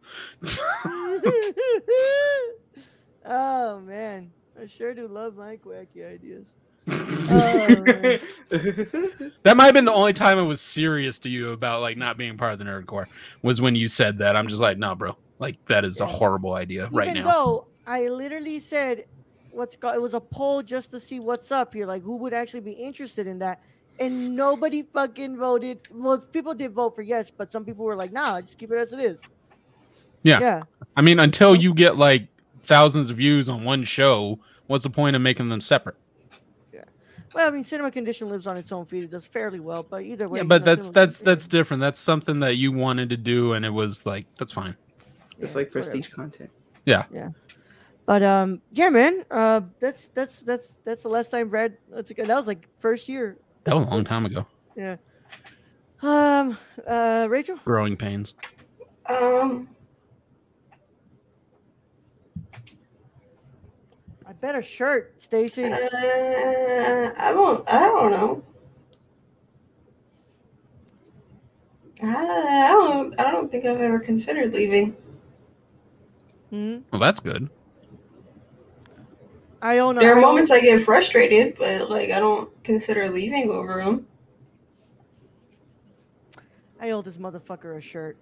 [3.25, 4.31] Oh man,
[4.61, 6.45] I sure do love my wacky ideas.
[6.89, 8.17] Oh.
[9.43, 12.17] That might have been the only time I was serious to you about like not
[12.17, 13.07] being part of the nerd corps
[13.41, 14.35] was when you said that.
[14.35, 15.17] I'm just like, no, bro.
[15.39, 17.31] Like that is a horrible idea right Even now.
[17.31, 19.05] though I literally said,
[19.51, 22.33] "What's called?" It was a poll just to see what's up here, like who would
[22.33, 23.61] actually be interested in that,
[23.99, 25.79] and nobody fucking voted.
[25.91, 28.77] Well, people did vote for yes, but some people were like, "Nah, just keep it
[28.77, 29.17] as it is."
[30.23, 30.39] Yeah.
[30.39, 30.63] Yeah.
[30.95, 32.27] I mean, until you get like
[32.63, 35.95] thousands of views on one show, what's the point of making them separate?
[36.73, 36.83] Yeah.
[37.33, 39.03] Well, I mean, Cinema Condition lives on its own feed.
[39.03, 40.39] It does fairly well, but either way.
[40.39, 41.81] Yeah, but that's Cinema that's Condition- that's different.
[41.81, 44.75] That's something that you wanted to do, and it was like that's fine.
[45.39, 45.71] It's yeah, like whatever.
[45.71, 46.49] prestige content.
[46.85, 47.05] Yeah.
[47.11, 47.29] Yeah.
[48.05, 49.23] But um, yeah, man.
[49.31, 51.77] Uh, that's that's that's that's the last time Brad.
[51.89, 52.27] That's a good.
[52.27, 53.37] that was like first year.
[53.63, 54.45] That was a long time ago.
[54.75, 54.97] Yeah.
[56.01, 56.57] Um.
[56.85, 57.27] Uh.
[57.29, 57.57] Rachel.
[57.63, 58.33] Growing pains.
[59.07, 59.69] Um,
[64.43, 65.63] I bet a shirt, Stacy.
[65.63, 67.73] uh, I don't.
[67.73, 68.43] I don't know.
[72.03, 73.17] I, I don't.
[73.21, 74.97] I don't think I've ever considered leaving.
[76.49, 77.49] hmm Well, that's good.
[79.61, 80.01] I don't know.
[80.01, 84.07] There are moments I get frustrated, but like I don't consider leaving over them.
[86.81, 88.17] I owe this motherfucker a shirt.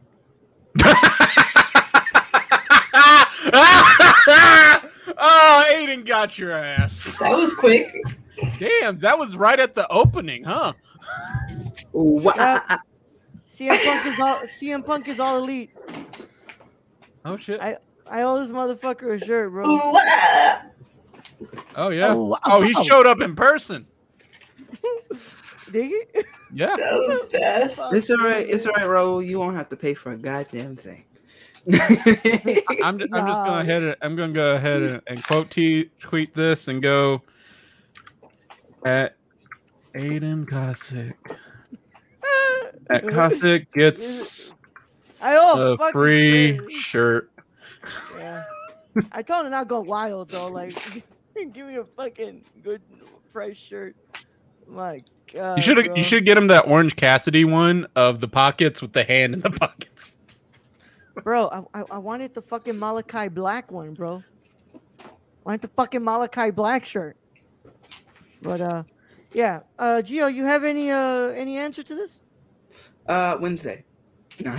[5.21, 7.15] oh, Aiden got your ass.
[7.19, 7.93] That was quick.
[8.57, 10.73] Damn, that was right at the opening, huh?
[11.95, 12.77] Ooh, wha- uh, uh,
[13.53, 14.35] CM Punk is all.
[14.59, 15.69] CM Punk is all elite.
[17.25, 17.61] Oh shit.
[17.61, 17.77] I-
[18.09, 19.63] I owe this motherfucker a shirt, bro.
[21.75, 22.13] Oh yeah.
[22.13, 23.87] Oh, Oh, he showed up in person.
[25.71, 26.25] Dig it?
[26.53, 26.75] Yeah.
[26.75, 27.93] That was fast.
[27.93, 28.45] It's all right.
[28.49, 29.19] It's all right, Ro.
[29.19, 31.05] You won't have to pay for a goddamn thing.
[31.71, 33.83] I'm, ju- I'm just gonna head.
[33.83, 37.21] it- I'm gonna go ahead and, and quote t- tweet this and go
[38.85, 39.15] at
[39.93, 41.15] Aiden Cossack.
[42.89, 44.53] At Cossack gets
[45.21, 47.29] I owe a a free shirt.
[47.31, 47.31] shirt.
[48.17, 48.43] Yeah.
[49.13, 50.47] I told him not go wild though.
[50.49, 50.75] Like,
[51.53, 52.81] give me a fucking good
[53.31, 53.95] price shirt.
[54.67, 55.57] My God.
[55.57, 59.03] You should you should get him that Orange Cassidy one of the pockets with the
[59.05, 60.10] hand in the pockets.
[61.23, 64.23] Bro, I, I wanted the fucking Malakai Black one, bro.
[65.03, 65.09] I
[65.43, 67.17] wanted the fucking Malakai Black shirt.
[68.41, 68.83] But uh,
[69.33, 69.61] yeah.
[69.77, 72.21] Uh, Gio, you have any uh any answer to this?
[73.07, 73.83] Uh, Wednesday.
[74.39, 74.51] No,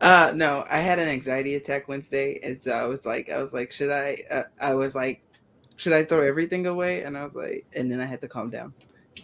[0.00, 3.52] uh, no, I had an anxiety attack Wednesday, and so I was like, I was
[3.52, 4.18] like, should I?
[4.30, 5.22] Uh, I was like,
[5.76, 7.02] should I throw everything away?
[7.02, 8.74] And I was like, and then I had to calm down,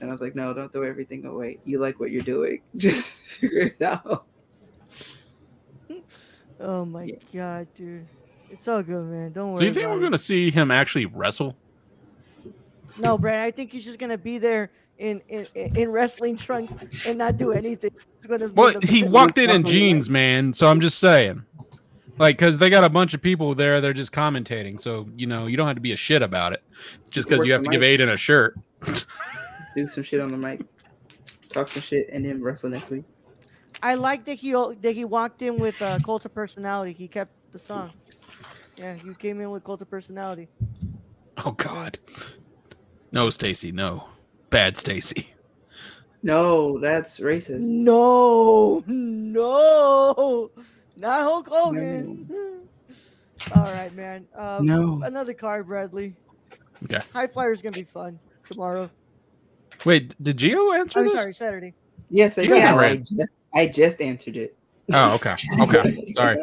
[0.01, 1.59] and I was like, no, don't throw everything away.
[1.65, 4.27] You like what you're doing, just figure it out.
[6.61, 7.15] Oh my Yeah.
[7.33, 8.07] god, dude.
[8.51, 9.33] It's all good, man.
[9.33, 9.59] Don't worry.
[9.59, 10.07] So you think about we're it.
[10.07, 11.57] gonna see him actually wrestle?
[12.99, 13.41] No, Brad.
[13.41, 17.53] I think he's just gonna be there in in, in wrestling trunks and not do
[17.53, 17.93] anything.
[18.29, 20.53] He's be Well, he walked in in jeans, man.
[20.53, 21.43] So I'm just saying,
[22.19, 24.79] like, because they got a bunch of people there, they're just commentating.
[24.81, 26.63] So you know, you don't have to be a shit about it,
[27.11, 28.01] just because you have the to give mic.
[28.01, 28.59] Aiden a shirt.
[29.77, 30.61] Do some shit on the mic,
[31.49, 33.05] talk some shit, and then wrestle next week.
[33.83, 36.93] I like that he that he walked in with uh, cult of personality.
[36.93, 37.93] He kept the song.
[38.77, 40.49] Yeah, he came in with cult of personality.
[41.45, 41.99] Oh God,
[43.13, 44.05] no, Stacy, no,
[44.51, 45.29] bad Stacy.
[46.23, 47.61] No, that's racist.
[47.63, 50.51] No, no,
[50.97, 52.29] not Hulk Hogan.
[53.51, 54.29] All right, man.
[54.37, 55.01] Um, No.
[55.03, 56.15] Another card, Bradley.
[56.85, 57.01] Okay.
[57.15, 58.91] High Flyer's gonna be fun tomorrow.
[59.87, 61.15] Wait, did Geo answer I'm this?
[61.15, 61.75] sorry, Saturday.
[62.11, 62.63] Yes, I You did.
[62.63, 63.09] got right.
[63.55, 64.57] Just, I just answered it.
[64.93, 65.37] Oh, okay.
[65.63, 65.97] Okay.
[66.15, 66.39] Sorry.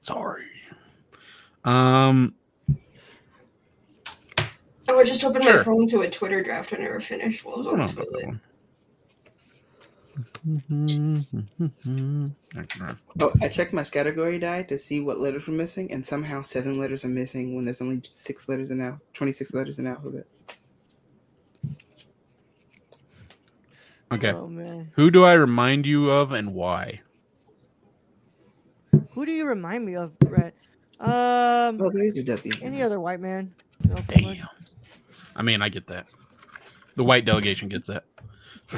[0.00, 0.44] Sorry.
[1.64, 2.34] Um.
[4.88, 5.58] Oh, I just opened Sure.
[5.58, 8.04] my phone to a Twitter draft I never finished while I was on hold the
[8.04, 8.40] toilet.
[13.20, 16.78] Oh, I checked my category die to see what letters were missing, and somehow seven
[16.78, 20.26] letters are missing when there's only six letters in al- 26 letters in alphabet.
[24.12, 24.30] Okay.
[24.30, 27.00] Oh man, Who do I remind you of and why?
[29.10, 30.54] who do you remind me of, Brett?
[31.00, 32.52] Um, Oh, there's a W.
[32.62, 33.54] any other white man?
[33.88, 33.96] No.
[34.06, 34.46] Damn.
[35.34, 36.06] I mean, I get that.
[36.96, 38.04] The white delegation gets that.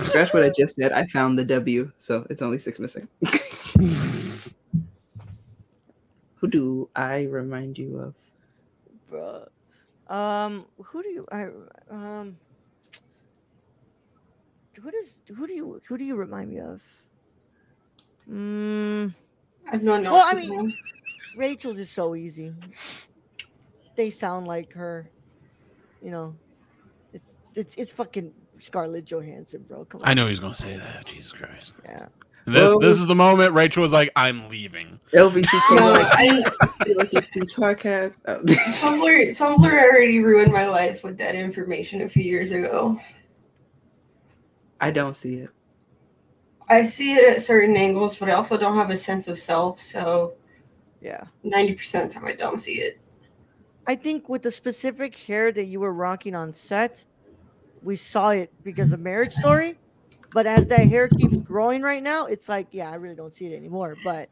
[0.04, 0.92] Scratch what I just said.
[0.92, 3.08] I found the W, so it's only six missing.
[6.36, 8.14] Who do I remind you of?
[9.10, 9.48] Bruh.
[10.12, 11.46] Um, who do you I
[11.90, 12.36] um
[14.84, 16.82] who does who do you who do you remind me of?
[18.30, 19.14] Mm,
[19.72, 20.74] I've known Well, I mean- now.
[21.36, 22.52] Rachel's is so easy.
[23.96, 25.08] They sound like her.
[26.02, 26.36] You know,
[27.12, 29.84] it's it's it's fucking Scarlett Johansson, bro.
[29.86, 30.08] Come on.
[30.08, 31.06] I know he's gonna say that.
[31.06, 31.72] Jesus Christ.
[31.86, 32.06] Yeah.
[32.46, 36.44] This Well- this is the moment Rachel was like, "I'm leaving." LVC No, like, I,
[36.94, 38.16] like your speech podcast.
[38.26, 38.38] Oh.
[38.44, 43.00] Tumblr, Tumblr already ruined my life with that information a few years ago.
[44.84, 45.48] I don't see it.
[46.68, 49.80] I see it at certain angles, but I also don't have a sense of self.
[49.80, 50.34] So
[51.00, 51.24] Yeah.
[51.42, 53.00] 90% of the time, I don't see it.
[53.86, 57.06] I think with the specific hair that you were rocking on set,
[57.82, 59.78] we saw it because of Marriage Story.
[60.34, 63.46] But as that hair keeps growing right now, it's like, yeah, I really don't see
[63.46, 63.96] it anymore.
[64.04, 64.28] But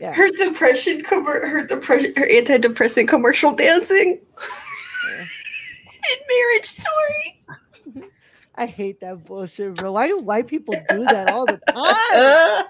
[0.00, 4.20] yeah, Her depression, commer- her depression, her antidepressant commercial dancing.
[6.12, 8.06] In Marriage Story.
[8.56, 9.92] I hate that bullshit, bro.
[9.92, 12.66] Why do white people do that all the time?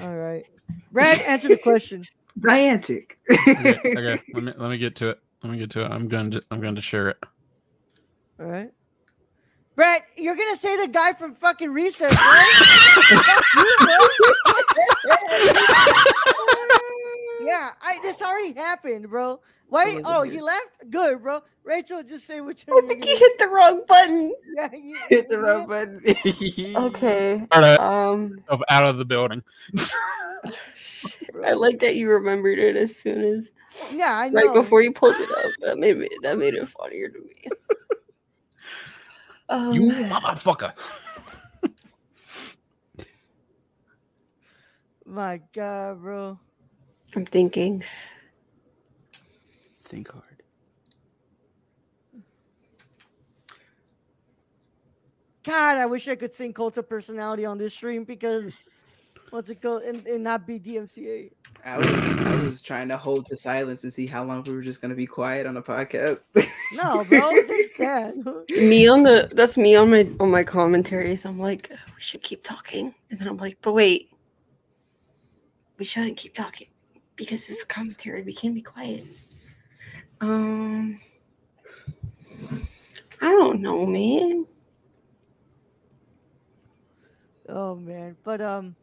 [0.02, 0.44] All right,
[0.92, 2.04] Brad, answer the question.
[2.38, 3.12] Niantic.
[3.30, 4.20] Okay, okay.
[4.34, 5.20] let me let me get to it.
[5.42, 5.90] Let me get to it.
[5.90, 7.16] I'm going to I'm going to share it.
[8.38, 8.70] All right,
[9.76, 13.42] Brad, you're gonna say the guy from fucking Recess, right?
[17.46, 19.40] yeah, I this already happened, bro.
[19.68, 19.86] Why?
[19.94, 20.90] was Oh, it he left.
[20.90, 21.40] Good, bro.
[21.64, 24.34] Rachel, just say what you're think gonna he hit the wrong button.
[24.56, 26.00] Yeah, you, Hit the wrong button.
[26.76, 27.44] Okay.
[27.52, 29.42] All right, Um, of out of the building.
[31.44, 33.50] I like that you remembered it as soon as
[33.92, 34.38] Yeah, I know.
[34.40, 35.52] right before you pulled it up.
[35.62, 37.50] That made me, that made it funnier to me.
[39.48, 40.72] um, You motherfucker.
[45.04, 46.38] My God, bro.
[47.16, 47.84] I'm thinking.
[49.82, 50.24] Think hard.
[55.44, 58.54] God, I wish I could sing cult of personality on this stream because
[59.30, 61.30] what's it called and, and not be DMCA.
[61.64, 64.62] I was, I was trying to hold the silence and see how long we were
[64.62, 66.22] just going to be quiet on the podcast.
[66.72, 68.24] No, bro, this can.
[68.50, 71.24] me on the that's me on my on my commentaries.
[71.24, 74.10] I'm like, "Oh, we should keep talking, and then I'm like, but wait,
[75.78, 76.66] we shouldn't keep talking
[77.16, 78.22] because it's commentary.
[78.22, 79.04] We can't be quiet.
[80.20, 80.98] Um,
[83.20, 84.46] I don't know, man.
[87.48, 88.74] Oh man, but um,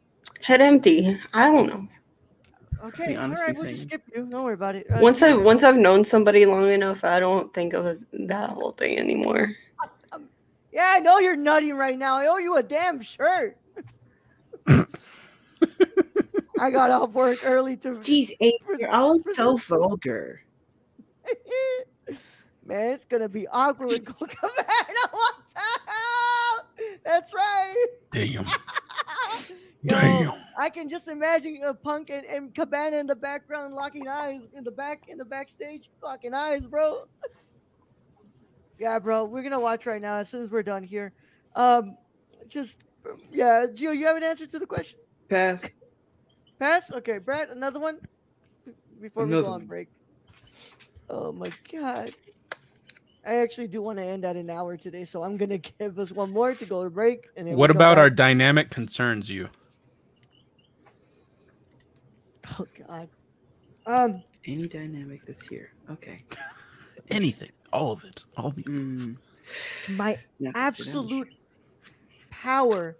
[0.42, 1.18] Head empty.
[1.34, 1.88] I don't know.
[2.86, 4.26] okay, all honestly right, we'll just skip you.
[4.26, 4.86] Don't worry about it.
[4.90, 8.72] Uh, Once I've once I've known somebody long enough, I don't think of that whole
[8.72, 9.56] thing anymore.
[10.72, 12.16] yeah, I know you're nutty right now.
[12.16, 13.58] I owe you a damn shirt.
[16.62, 17.90] I got off work early to.
[17.96, 20.44] Jeez, Abe, you're always so vulgar.
[22.66, 27.00] Man, it's gonna be awkward with Colt Cabana one time.
[27.04, 27.88] That's right.
[28.12, 28.46] Damn.
[29.84, 30.34] Yo, Damn.
[30.56, 34.64] I can just imagine a punk and, and Cabana in the background locking eyes in
[34.64, 37.06] the back in the backstage, locking eyes, bro.
[38.78, 41.12] yeah, bro, we're gonna watch right now as soon as we're done here.
[41.56, 41.98] Um,
[42.48, 42.84] just
[43.32, 45.00] yeah, Gio, you have an answer to the question?
[45.28, 45.68] Pass.
[46.62, 46.92] Pass.
[46.92, 47.98] Okay, Brad, another one
[49.02, 49.88] before we Another go on break.
[51.10, 52.12] Oh my god.
[53.26, 56.12] I actually do want to end at an hour today, so I'm gonna give us
[56.12, 57.26] one more to go to break.
[57.36, 59.50] And then What about our dynamic concerns you?
[62.60, 63.10] Oh god.
[63.88, 65.72] Um, Any dynamic that's here.
[65.90, 66.24] Okay.
[67.10, 67.50] Anything.
[67.74, 68.24] All of it.
[68.38, 69.18] All the Mm,
[69.98, 71.28] my now, absolute
[72.30, 72.98] power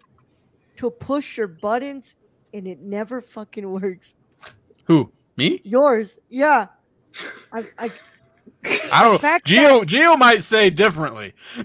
[0.78, 2.16] to push your buttons
[2.54, 4.14] and it never fucking works.
[4.84, 5.10] Who?
[5.36, 5.60] Me?
[5.64, 6.66] Yours, yeah.
[7.52, 7.90] I, I
[8.92, 9.20] I don't.
[9.20, 11.34] fact Geo Geo might say differently.
[11.56, 11.64] that,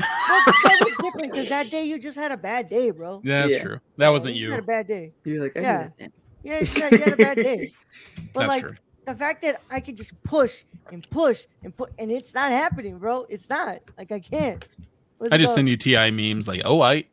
[0.64, 3.22] that was different because that day you just had a bad day, bro.
[3.24, 3.64] Yeah, that's Yeah.
[3.64, 3.80] true.
[3.98, 4.42] That wasn't you.
[4.42, 4.48] you.
[4.48, 5.14] just had a bad day.
[5.24, 5.90] You're like, I Yeah.
[6.00, 6.08] yeah.
[6.44, 7.74] Yeah, you had, you had a bad day.
[8.34, 8.76] But That's like true.
[9.06, 12.98] the fact that I can just push and push and put and it's not happening,
[13.00, 13.26] bro.
[13.30, 13.80] It's not.
[13.98, 14.64] Like I can't.
[15.18, 15.56] What's I just up?
[15.56, 17.06] send you Ti memes like, oh, I,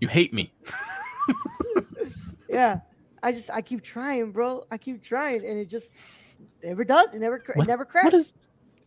[0.00, 0.52] you hate me.
[2.48, 2.80] Yeah.
[3.22, 4.64] I just I keep trying, bro.
[4.70, 5.92] I keep trying and it just
[6.62, 7.12] never does.
[7.14, 8.04] It never it What- never cracks.
[8.04, 8.34] What is,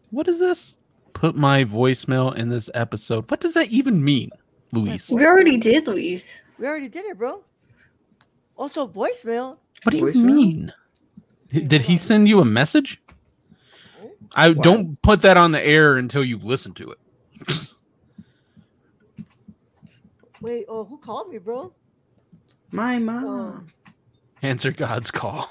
[0.10, 0.78] what is this?
[1.14, 3.30] Put my voicemail in this episode.
[3.30, 4.30] What does that even mean,
[4.72, 5.10] Luis?
[5.10, 6.42] We already did, Luis.
[6.58, 7.44] we already did it, bro.
[8.56, 9.58] Also voicemail.
[9.84, 10.24] What do you Voicemail?
[10.24, 10.74] mean?
[11.52, 13.02] Did he send you a message?
[14.36, 14.62] I Why?
[14.62, 17.00] don't put that on the air until you listen to it.
[20.42, 21.74] Wait, oh who called me, bro?
[22.72, 23.00] My Oh.
[23.00, 23.68] mom.
[24.42, 25.50] Answer God's call.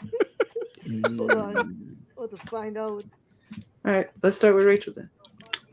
[1.16, 1.96] Hold on.
[2.16, 3.04] What to find out.
[3.84, 5.10] All right, let's start with Rachel then.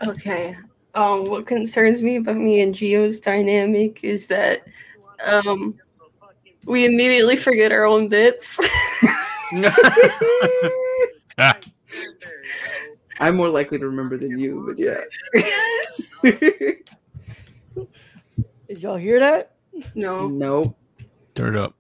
[0.08, 0.56] Okay.
[0.96, 4.66] Um, what concerns me about me and Geo's dynamic is that
[5.24, 5.76] um,
[6.66, 8.60] we immediately forget our own bits.
[13.20, 15.02] I'm more likely to remember than you, but yeah.
[15.34, 16.20] yes.
[18.68, 19.56] Did y'all hear that?
[19.96, 20.28] No.
[20.28, 20.78] nope.
[21.36, 21.76] Turn it up.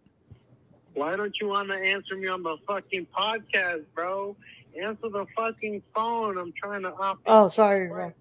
[0.93, 4.36] Why don't you want to answer me on the fucking podcast, bro?
[4.82, 6.38] Answer the fucking phone.
[6.38, 7.22] I'm trying to opt.
[7.26, 8.14] Oh, sorry, bro.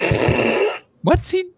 [1.02, 1.50] What's he?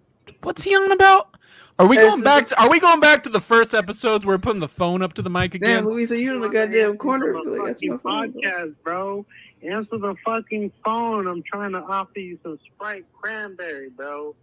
[0.43, 1.37] What's he on about?
[1.79, 2.49] Are we going a back?
[2.49, 5.15] To, are we going back to the first episodes where we're putting the phone up
[5.15, 5.69] to the mic again?
[5.69, 5.93] Damn, again?
[5.93, 7.37] Louisa, you in the goddamn corner.
[7.37, 8.43] Answer the Like, that's my fucking phone.
[8.43, 9.27] podcast, bro.
[9.63, 11.27] Answer the fucking phone.
[11.27, 14.35] I'm trying to offer you some Sprite cranberry, bro.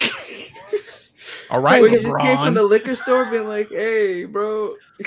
[1.50, 4.74] All right, we just came from the liquor store being like, hey, bro.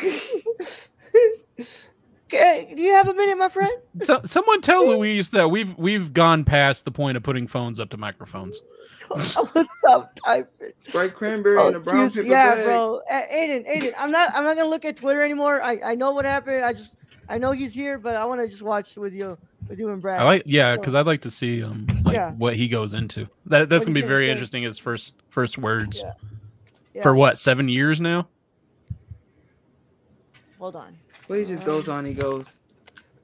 [2.32, 3.72] Okay, do you have a minute, my friend?
[4.02, 7.90] So, someone tell Louise that we've we've gone past the point of putting phones up
[7.90, 8.62] to microphones.
[9.10, 10.72] I'm gonna stop typing.
[10.78, 12.66] Sprite cranberry Oh, in a brown paper yeah, bag.
[12.66, 13.02] bro.
[13.10, 14.32] A- Aiden, Aiden, I'm not.
[14.36, 15.60] I'm not gonna look at Twitter anymore.
[15.64, 16.64] I, I know what happened.
[16.64, 16.94] I just,
[17.30, 20.02] I know he's here, but I want to just watch with you, with you and
[20.02, 20.20] Brad.
[20.20, 22.32] I like, yeah, because I'd like to see um like Yeah.
[22.32, 23.28] what he goes into.
[23.46, 24.32] That that's What gonna be very think?
[24.32, 24.64] interesting.
[24.64, 26.14] His first first words Yeah.
[26.96, 27.04] Yeah.
[27.04, 28.28] for what seven years now.
[30.58, 30.98] Hold on.
[31.28, 32.60] What he just goes on, he goes,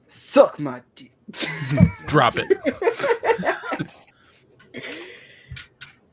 [0.06, 1.10] suck my dick.
[2.06, 2.52] Drop it.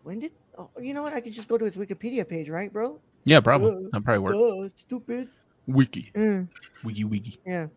[0.04, 0.32] When did?
[0.58, 1.14] Oh, you know what?
[1.14, 3.00] I could just go to his Wikipedia page, right, bro?
[3.24, 3.86] Yeah, probably.
[3.86, 4.34] Uh, That probably work.
[4.34, 5.30] Duh, stupid.
[5.66, 6.50] Wiki, Mm,
[6.84, 7.40] wiki, wiki.
[7.46, 7.68] yeah.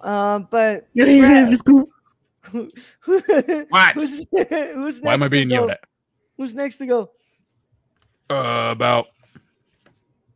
[0.00, 1.86] Um, but You guys Brad- have school.
[3.04, 3.94] What?
[3.94, 5.60] Who's, who's Why am I next being to go?
[5.60, 5.80] yelled at?
[6.36, 7.10] Who's next to go?
[8.30, 9.06] Uh, about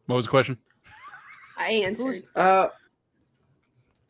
[0.07, 0.59] what was the question?
[1.57, 2.05] I answered.
[2.05, 2.69] Who's- Uh,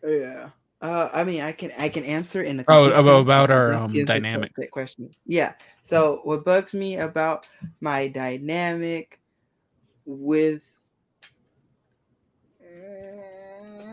[0.02, 0.48] yeah.
[0.82, 3.82] Uh, I mean, I can I can answer in a Oh, about- about our, um,
[3.92, 4.52] give the que- dynamic.
[4.56, 5.08] that question.
[5.24, 5.54] Yeah.
[5.82, 7.46] So, what bugs me about
[7.80, 9.18] my dynamic
[10.04, 10.60] with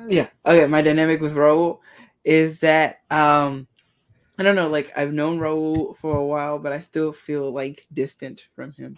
[0.10, 1.80] yeah okay my dynamic with Raul
[2.24, 3.68] is that um
[4.38, 7.86] I don't know like I've known Raul for a while but I still feel like
[7.93, 8.95] distant from him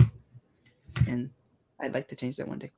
[1.07, 1.29] and
[1.79, 2.71] I'd like to change that one day.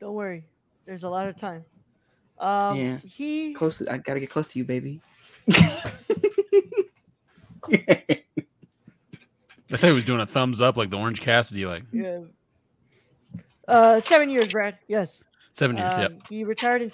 [0.00, 0.46] Don't worry.
[0.86, 1.64] There's a lot of time.
[2.38, 2.98] Um, Yeah.
[2.98, 5.00] he Close to, I gotta get close to you, baby.
[5.48, 5.92] I
[9.76, 12.20] thought he was doing a thumbs up like the Orange Cassidy, like yeah.
[13.68, 14.78] Uh, seven years, Brad.
[14.88, 15.22] Yes.
[15.54, 15.92] seven years.
[15.94, 16.12] Um, yep.
[16.28, 16.92] He retired in.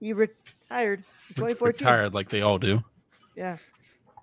[0.00, 1.86] He retired in 2014.
[1.86, 2.82] Retired like they all do.
[3.34, 3.58] Yeah.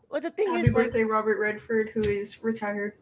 [0.10, 2.94] Well, the thing Happy is, like, birthday, Robert Redford, who is retired.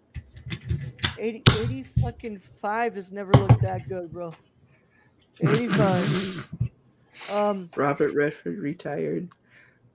[1.18, 4.34] 80, 80 fucking five has never looked that good, bro.
[5.42, 6.52] 85.
[7.32, 9.30] um, Robert Redford retired.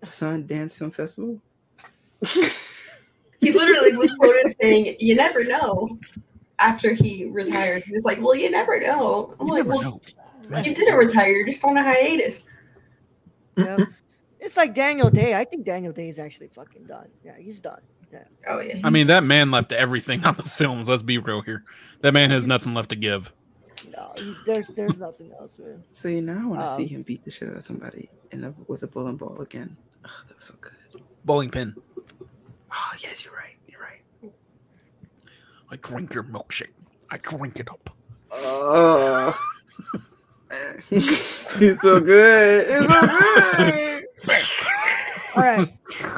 [0.04, 1.40] Sundance Film Festival.
[3.40, 5.98] He literally was quoted saying, "You never know."
[6.58, 10.00] After he retired, he was like, "Well, you never know." I'm You like, never "Well,
[10.50, 10.58] know.
[10.58, 11.32] you didn't retire.
[11.32, 12.44] You're just on a hiatus."
[13.56, 13.76] yeah.
[14.40, 15.34] it's like Daniel Day.
[15.34, 17.08] I think Daniel Day is actually fucking done.
[17.24, 17.80] Yeah, he's done.
[18.12, 18.24] Yeah.
[18.48, 18.78] Oh yeah.
[18.84, 20.88] I mean, that man left everything on the films.
[20.88, 21.64] Let's be real here.
[22.00, 23.30] That man has nothing left to give.
[23.92, 24.14] No,
[24.46, 25.82] there's there's nothing else, man.
[26.14, 28.40] you now I want to see Um, him beat the shit out of somebody in
[28.40, 29.76] the, with a bowling ball again.
[30.04, 30.72] Oh, that was so good.
[31.24, 31.74] Bowling pin.
[32.72, 33.24] Oh, yes.
[33.24, 33.55] You're right.
[35.70, 36.72] I drink your milkshake.
[37.10, 37.90] I drink it up.
[38.32, 39.38] Oh.
[40.90, 42.66] it's so good.
[42.68, 43.06] It's so
[43.56, 44.04] good.
[45.36, 45.72] All right,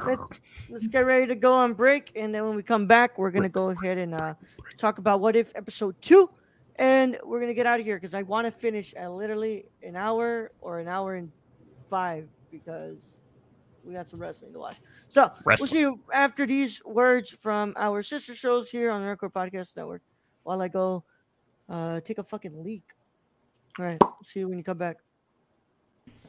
[0.06, 0.30] let's
[0.68, 3.48] let's get ready to go on break, and then when we come back, we're gonna
[3.48, 4.34] go ahead and uh,
[4.76, 6.30] talk about what if episode two,
[6.76, 9.96] and we're gonna get out of here because I want to finish at literally an
[9.96, 11.32] hour or an hour and
[11.90, 13.17] five because
[13.88, 14.76] we got some wrestling to watch.
[15.08, 19.18] So we'll see you after these words from our sister shows here on the Nerd
[19.18, 20.02] Corps Podcast Network.
[20.42, 21.04] While I go
[21.68, 22.84] uh, take a fucking leak.
[23.78, 24.98] All right, see you when you come back.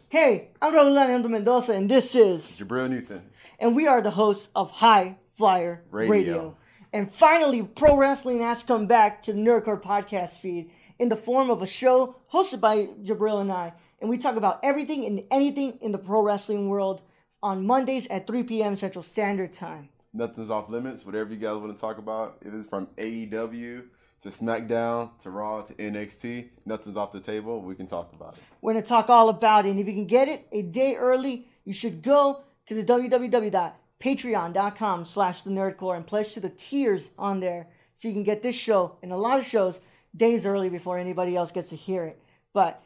[0.08, 3.22] Hey, I'm Raul Leandro Mendoza, and this is Jabril Newton.
[3.60, 6.12] and we are the hosts of High Flyer Radio.
[6.12, 6.58] Radio.
[6.94, 11.16] And finally, pro wrestling has come back to the Nerd Corps podcast feed in the
[11.16, 13.74] form of a show hosted by Jabril and I.
[14.02, 17.02] And we talk about everything and anything in the pro wrestling world
[17.42, 18.76] on Mondays at 3 p.m.
[18.76, 19.90] Central Standard Time.
[20.14, 21.06] Nothing's off limits.
[21.06, 23.84] Whatever you guys want to talk about, it is from AEW
[24.22, 26.50] to SmackDown to Raw to NXT.
[26.66, 27.62] Nothing's off the table.
[27.62, 28.44] We can talk about it.
[28.62, 29.70] We're going to talk all about it.
[29.70, 35.06] And if you can get it a day early, you should go to the www.patreon.com
[35.06, 38.58] slash the nerdcorps and pledge to the tiers on there so you can get this
[38.58, 39.80] show and a lot of shows
[40.16, 42.22] days early before anybody else gets to hear it.
[42.54, 42.82] But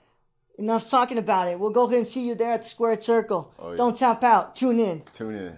[0.57, 1.59] enough talking about it.
[1.59, 3.53] We'll go ahead and see you there at the squared circle.
[3.59, 3.77] Oh, yeah.
[3.77, 4.55] Don't tap out.
[4.55, 5.03] Tune in.
[5.15, 5.57] Tune in.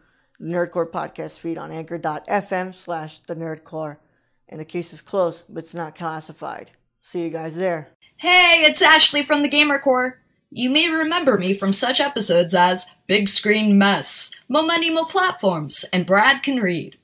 [0.41, 3.97] Nerd Corps podcast feed on anchor.fm slash the nerdcorps.
[4.49, 6.71] And the case is closed, but it's not classified.
[7.01, 7.89] See you guys there.
[8.17, 10.19] Hey, it's Ashley from the Gamer Corps.
[10.49, 15.85] You may remember me from such episodes as Big Screen Mess, Mo Money Mo Platforms,
[15.93, 16.97] and Brad Can Read.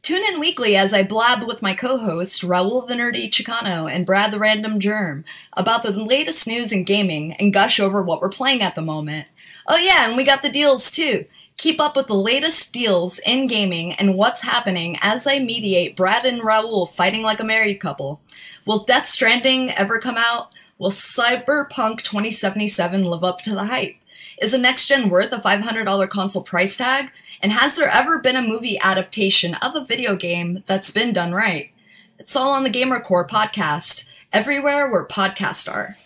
[0.00, 4.32] Tune in weekly as I blab with my co-hosts Raul the Nerdy Chicano and Brad
[4.32, 5.24] the Random Germ
[5.54, 9.26] about the latest news in gaming and gush over what we're playing at the moment.
[9.66, 11.26] Oh yeah, and we got the deals too.
[11.56, 16.24] Keep up with the latest deals in gaming and what's happening as I mediate Brad
[16.24, 18.20] and Raul fighting like a married couple.
[18.66, 20.52] Will Death Stranding ever come out?
[20.78, 23.94] Will Cyberpunk 2077 live up to the hype?
[24.42, 27.12] Is a next gen worth a $500 console price tag?
[27.40, 31.32] And has there ever been a movie adaptation of a video game that's been done
[31.32, 31.70] right?
[32.18, 35.96] It's all on the Gamer Corps podcast, everywhere where podcasts are.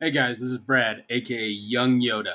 [0.00, 2.34] Hey guys, this is Brad, aka Young Yoda.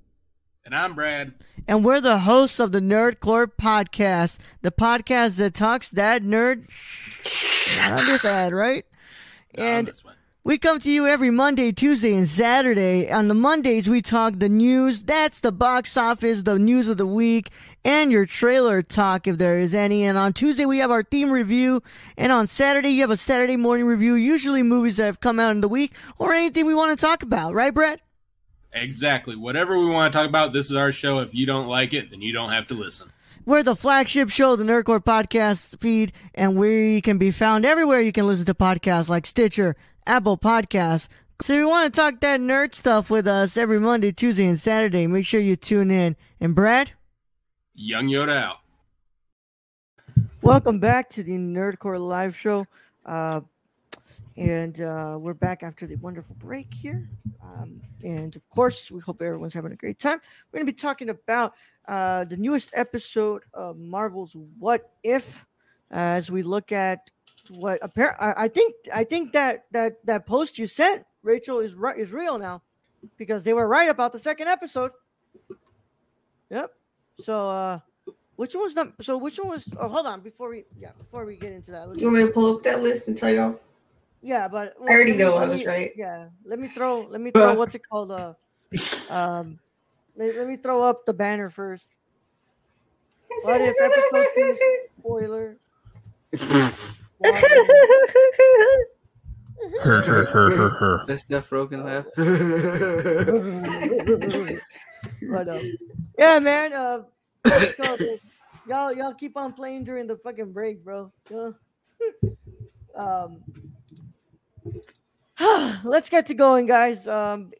[0.63, 1.33] And I'm Brad.
[1.67, 6.67] and we're the hosts of the Nerd Corps podcast, the podcast that talks that nerd.
[7.77, 8.85] Not on this ad, right?
[9.55, 9.91] And.
[10.43, 13.11] We come to you every Monday, Tuesday, and Saturday.
[13.11, 15.03] On the Mondays, we talk the news.
[15.03, 17.51] That's the box office, the news of the week,
[17.85, 20.05] and your trailer talk if there is any.
[20.05, 21.83] And on Tuesday, we have our theme review.
[22.17, 25.51] And on Saturday, you have a Saturday morning review, usually movies that have come out
[25.51, 27.53] in the week or anything we want to talk about.
[27.53, 28.01] Right, Brett?
[28.73, 29.35] Exactly.
[29.35, 31.19] Whatever we want to talk about, this is our show.
[31.19, 33.11] If you don't like it, then you don't have to listen.
[33.45, 37.99] We're the flagship show, the Nerd Corps podcast feed, and we can be found everywhere
[37.99, 41.07] you can listen to podcasts like Stitcher, Apple Podcasts.
[41.41, 44.59] So if you want to talk that nerd stuff with us every Monday, Tuesday, and
[44.59, 46.15] Saturday, make sure you tune in.
[46.39, 46.91] And Brad,
[47.73, 48.57] Young Yoda out.
[50.43, 52.67] welcome back to the Nerd Corps live show.
[53.03, 53.41] Uh,
[54.41, 57.07] And uh, we're back after the wonderful break here.
[57.43, 60.19] Um, and of course, we hope everyone's having a great time.
[60.51, 61.53] We're going to be talking about
[61.87, 65.45] uh, the newest episode of Marvel's What If
[65.91, 67.11] as we look at
[67.49, 71.97] what I, I think I think that that that post you sent Rachel is right
[71.97, 72.63] is real now
[73.17, 74.91] because they were right about the second episode.
[76.49, 76.71] Yep.
[77.21, 77.79] So uh
[78.37, 81.25] which one was the so which one was oh hold on before we yeah before
[81.25, 83.31] we get into that let's You want me to pull up that list and tell
[83.31, 83.59] y'all?
[84.21, 85.91] Yeah but I already let me- know I was me- right.
[85.95, 88.33] yeah let me throw let me throw what's it called uh
[89.09, 89.59] um
[90.15, 91.87] let, let me throw up the banner first
[93.43, 94.57] what if episode two
[94.99, 95.57] spoiler
[99.83, 101.05] Her, her, her, her, her.
[101.05, 102.05] That Seth Rogen laugh.
[105.31, 105.61] but um,
[106.17, 106.73] yeah, man.
[106.73, 107.03] Uh,
[107.43, 108.01] what's it called?
[108.67, 111.11] y'all, y'all keep on playing during the fucking break, bro.
[111.29, 111.51] Yeah.
[112.95, 113.37] um,
[115.83, 117.07] let's get to going, guys.
[117.07, 117.51] Um,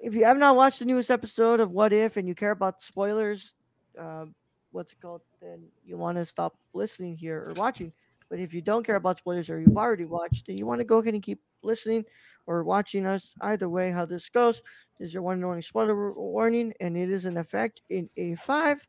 [0.00, 2.82] if you have not watched the newest episode of What If and you care about
[2.82, 3.54] spoilers,
[3.98, 4.34] um,
[4.72, 5.22] what's it called?
[5.40, 7.92] Then you want to stop listening here or watching.
[8.28, 10.84] But if you don't care about spoilers or you've already watched, then you want to
[10.84, 12.04] go ahead and keep listening
[12.46, 13.34] or watching us.
[13.40, 14.62] Either way, how this goes
[14.98, 18.86] is your one only spoiler warning, and it is in effect in a five,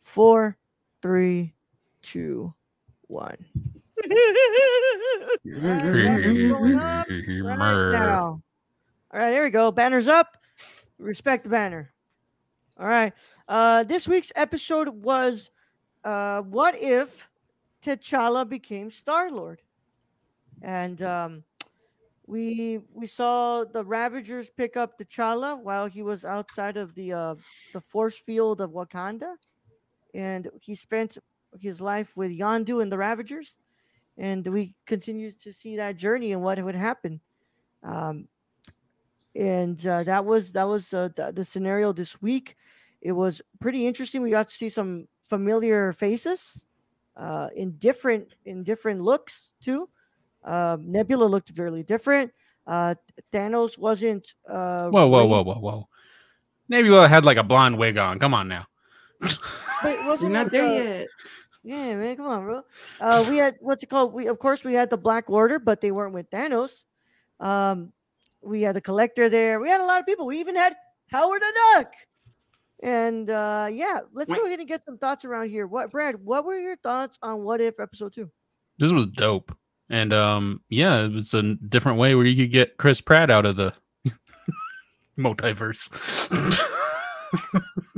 [0.00, 0.56] four,
[1.02, 1.54] three,
[2.02, 2.52] two,
[3.06, 3.36] one.
[4.02, 5.44] Right
[7.92, 8.42] now.
[9.12, 9.70] All right, there we go.
[9.70, 10.36] Banner's up.
[10.98, 11.92] Respect the banner.
[12.78, 13.12] All right.
[13.48, 15.50] Uh, this week's episode was
[16.04, 17.28] uh, What If
[17.82, 19.60] T'Challa Became Star Lord?
[20.62, 21.42] And um,
[22.26, 27.34] we we saw the Ravagers pick up T'Challa while he was outside of the uh,
[27.72, 29.34] the force field of Wakanda,
[30.14, 31.18] and he spent
[31.58, 33.56] his life with Yondu and the Ravagers,
[34.20, 37.20] and we continue to see that journey and what would happen.
[37.82, 38.28] Um,
[39.34, 42.56] and uh, that was that was uh, the, the scenario this week.
[43.00, 44.20] It was pretty interesting.
[44.20, 46.62] We got to see some familiar faces
[47.16, 49.88] uh, in different in different looks too.
[50.44, 52.30] Um, Nebula looked very different.
[52.66, 52.96] Uh,
[53.32, 54.34] Thanos wasn't.
[54.46, 55.88] Uh, Whoa, whoa, whoa, whoa, whoa.
[56.68, 58.18] Nebula had like a blonde wig on.
[58.18, 58.66] Come on now.
[59.22, 61.08] Wait, We're wasn't not like, there uh, yet.
[61.62, 62.62] Yeah, man, come on, bro.
[63.00, 64.12] Uh, we had what's it called?
[64.12, 66.84] We of course we had the Black Order, but they weren't with Thanos.
[67.38, 67.92] Um,
[68.42, 69.60] we had the Collector there.
[69.60, 70.26] We had a lot of people.
[70.26, 70.74] We even had
[71.08, 71.92] Howard the Duck.
[72.82, 75.66] And uh, yeah, let's go ahead and get some thoughts around here.
[75.66, 76.24] What, Brad?
[76.24, 78.30] What were your thoughts on What If episode two?
[78.78, 79.54] This was dope.
[79.90, 83.44] And um, yeah, it was a different way where you could get Chris Pratt out
[83.44, 83.74] of the
[85.18, 85.90] multiverse.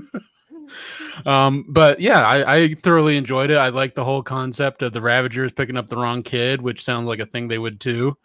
[1.26, 3.56] um, but yeah, I, I thoroughly enjoyed it.
[3.56, 7.06] I like the whole concept of the Ravagers picking up the wrong kid, which sounds
[7.06, 8.16] like a thing they would too.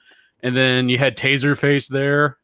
[0.44, 2.38] And then you had Taserface there.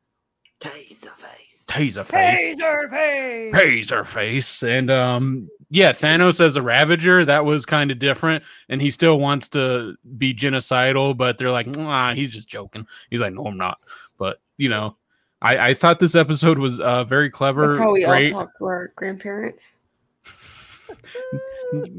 [0.60, 1.66] Taserface.
[1.68, 2.58] Taserface.
[2.58, 3.54] Taser face.
[3.54, 4.64] Taser face.
[4.64, 8.44] And um yeah, Thanos as a Ravager, that was kind of different.
[8.70, 12.86] And he still wants to be genocidal, but they're like, nah, he's just joking.
[13.10, 13.80] He's like, no, I'm not.
[14.20, 14.98] But you know,
[15.42, 17.68] I, I thought this episode was uh very clever.
[17.68, 18.34] That's how we great.
[18.34, 19.74] all talk to our grandparents.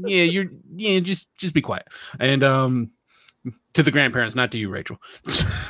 [0.05, 1.87] Yeah, you're yeah, just just be quiet.
[2.19, 2.91] And um
[3.73, 5.01] to the grandparents, not to you, Rachel.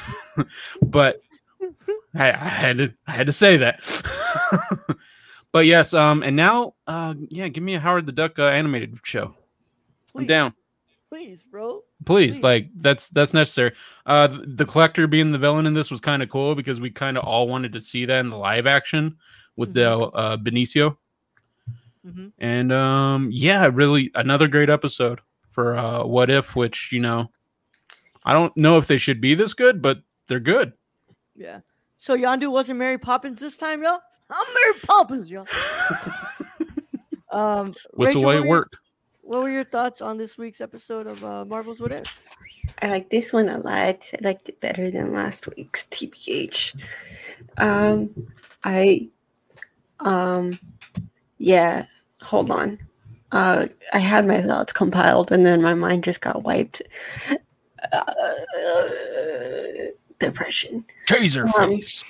[0.82, 1.22] but
[2.14, 3.82] I, I had to I had to say that.
[5.52, 8.98] but yes, um and now uh yeah, give me a Howard the Duck uh, animated
[9.04, 9.36] show.
[10.16, 10.54] I'm down.
[11.10, 11.82] please, bro.
[12.06, 12.44] Please, Please.
[12.44, 13.74] like that's that's necessary.
[14.06, 16.90] Uh th- the collector being the villain in this was kind of cool because we
[16.90, 19.18] kind of all wanted to see that in the live action
[19.56, 20.98] with the uh Benicio.
[22.06, 22.32] Mhm.
[22.38, 25.20] And um yeah, really another great episode
[25.52, 27.32] for uh What If, which, you know,
[28.26, 30.74] I don't know if they should be this good, but they're good.
[31.36, 31.60] Yeah.
[31.98, 34.00] So Yondu wasn't Mary Poppins this time, y'all.
[34.30, 35.48] I'm Mary Poppins, y'all.
[37.32, 38.78] um, Whistle Rachel, while what you your- worked.
[39.22, 42.20] What were your thoughts on this week's episode of uh, Marvel's What If?
[42.84, 44.08] I like this one a lot.
[44.14, 46.76] I liked it better than last week's TBH.
[47.58, 48.28] Um,
[48.64, 49.10] I,
[50.00, 50.60] um,
[51.40, 51.86] yeah.
[52.26, 52.80] Hold on.
[53.32, 56.82] Uh, I had my thoughts compiled, and then my mind just got wiped.
[57.92, 58.04] Uh,
[60.20, 60.86] depression.
[61.08, 62.04] Taser Um, face.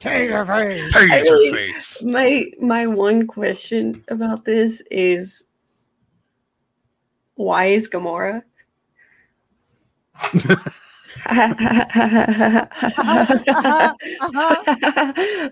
[0.00, 0.92] Taser face.
[0.92, 2.02] Taser really- face.
[2.02, 5.44] My my one question about this is
[7.34, 8.42] why is Gamora?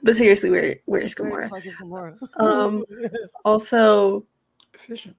[0.02, 1.48] but seriously, where where's Where Gamora?
[1.48, 2.18] fuck Gamora?
[2.40, 2.84] Um,
[3.44, 4.24] Also,
[4.74, 5.16] Efficient.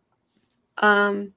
[0.79, 1.33] um,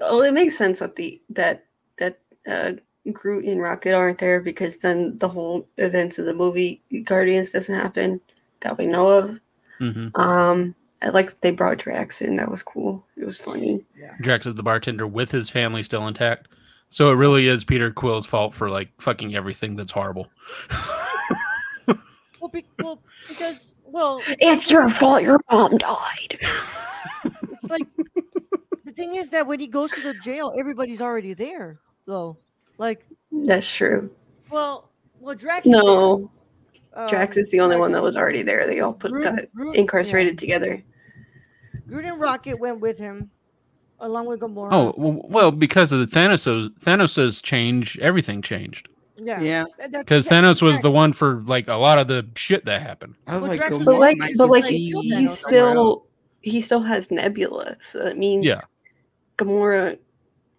[0.00, 1.64] well, it makes sense that the that
[1.98, 2.72] that uh,
[3.12, 7.74] Groot and Rocket aren't there because then the whole events of the movie Guardians doesn't
[7.74, 8.20] happen
[8.60, 9.40] that we know of.
[9.78, 12.36] hmm Um, I like they brought Drax in.
[12.36, 13.04] That was cool.
[13.16, 13.84] It was funny.
[14.20, 16.48] Drax is the bartender with his family still intact.
[16.90, 20.28] So it really is Peter Quill's fault for like fucking everything that's horrible.
[22.40, 25.22] Well, be, well, because well, It's your fault.
[25.24, 26.38] Your mom died.
[27.50, 27.82] it's like
[28.84, 31.80] the thing is that when he goes to the jail, everybody's already there.
[32.04, 32.38] So,
[32.78, 34.08] like, That's true.
[34.50, 35.66] well, well, Drax.
[35.66, 35.82] is there.
[35.82, 36.30] No,
[37.08, 38.68] Drax Um, is the only like, one that was already there.
[38.68, 40.38] They all put Groot- got Groot- incarcerated yeah.
[40.38, 40.84] together.
[41.88, 43.30] Groot and Rocket went with him,
[44.00, 44.72] along with Gamora.
[44.72, 48.88] Oh well, well, because of the Thanos Thanos's change, everything changed.
[49.16, 49.64] yeah, Yeah.
[49.90, 50.82] Because yeah, Thanos was exactly.
[50.82, 53.14] the one for like a lot of the shit that happened.
[53.26, 55.00] I was Well, like, Drax was Gamora But like, might but like, he he Thanos
[55.00, 55.40] somewhere else.
[55.40, 56.06] still
[56.40, 58.60] he still has Nebula, so that means Yeah.
[59.36, 59.98] Gamora.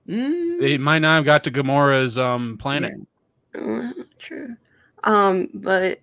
[0.08, 2.94] Mm, They might not have got to Gamora's um planet.
[3.56, 4.56] Uh, true.
[5.04, 6.00] Um, but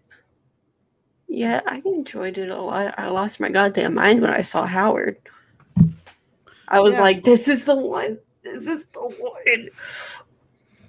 [1.28, 2.94] yeah, I enjoyed it a lot.
[2.98, 5.16] I lost my goddamn mind when I saw Howard.
[6.68, 7.00] I was Yeah.
[7.02, 8.18] like, "This is the one.
[8.42, 9.68] This is the one."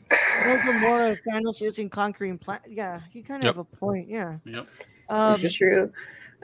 [0.10, 2.64] No Gamora, Thanos isn't conquering planet.
[2.70, 3.56] Yeah, he kind of Yep.
[3.56, 4.08] have a point.
[4.10, 4.38] Yeah.
[4.46, 4.68] Yep.
[5.10, 5.92] Um, It's true.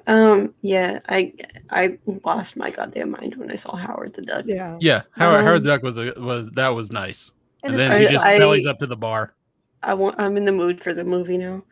[0.05, 1.33] Um, yeah, I
[1.69, 4.45] I lost my goddamn mind when I saw Howard the Duck.
[4.47, 4.77] yeah.
[4.81, 7.31] Yeah, Howard, Howard Um, the Duck was a, was that was nice.
[7.63, 9.33] And, And then it's- he just I- bellies up to the bar.
[9.81, 10.15] I want.
[10.19, 11.63] I'm in the mood for the movie now.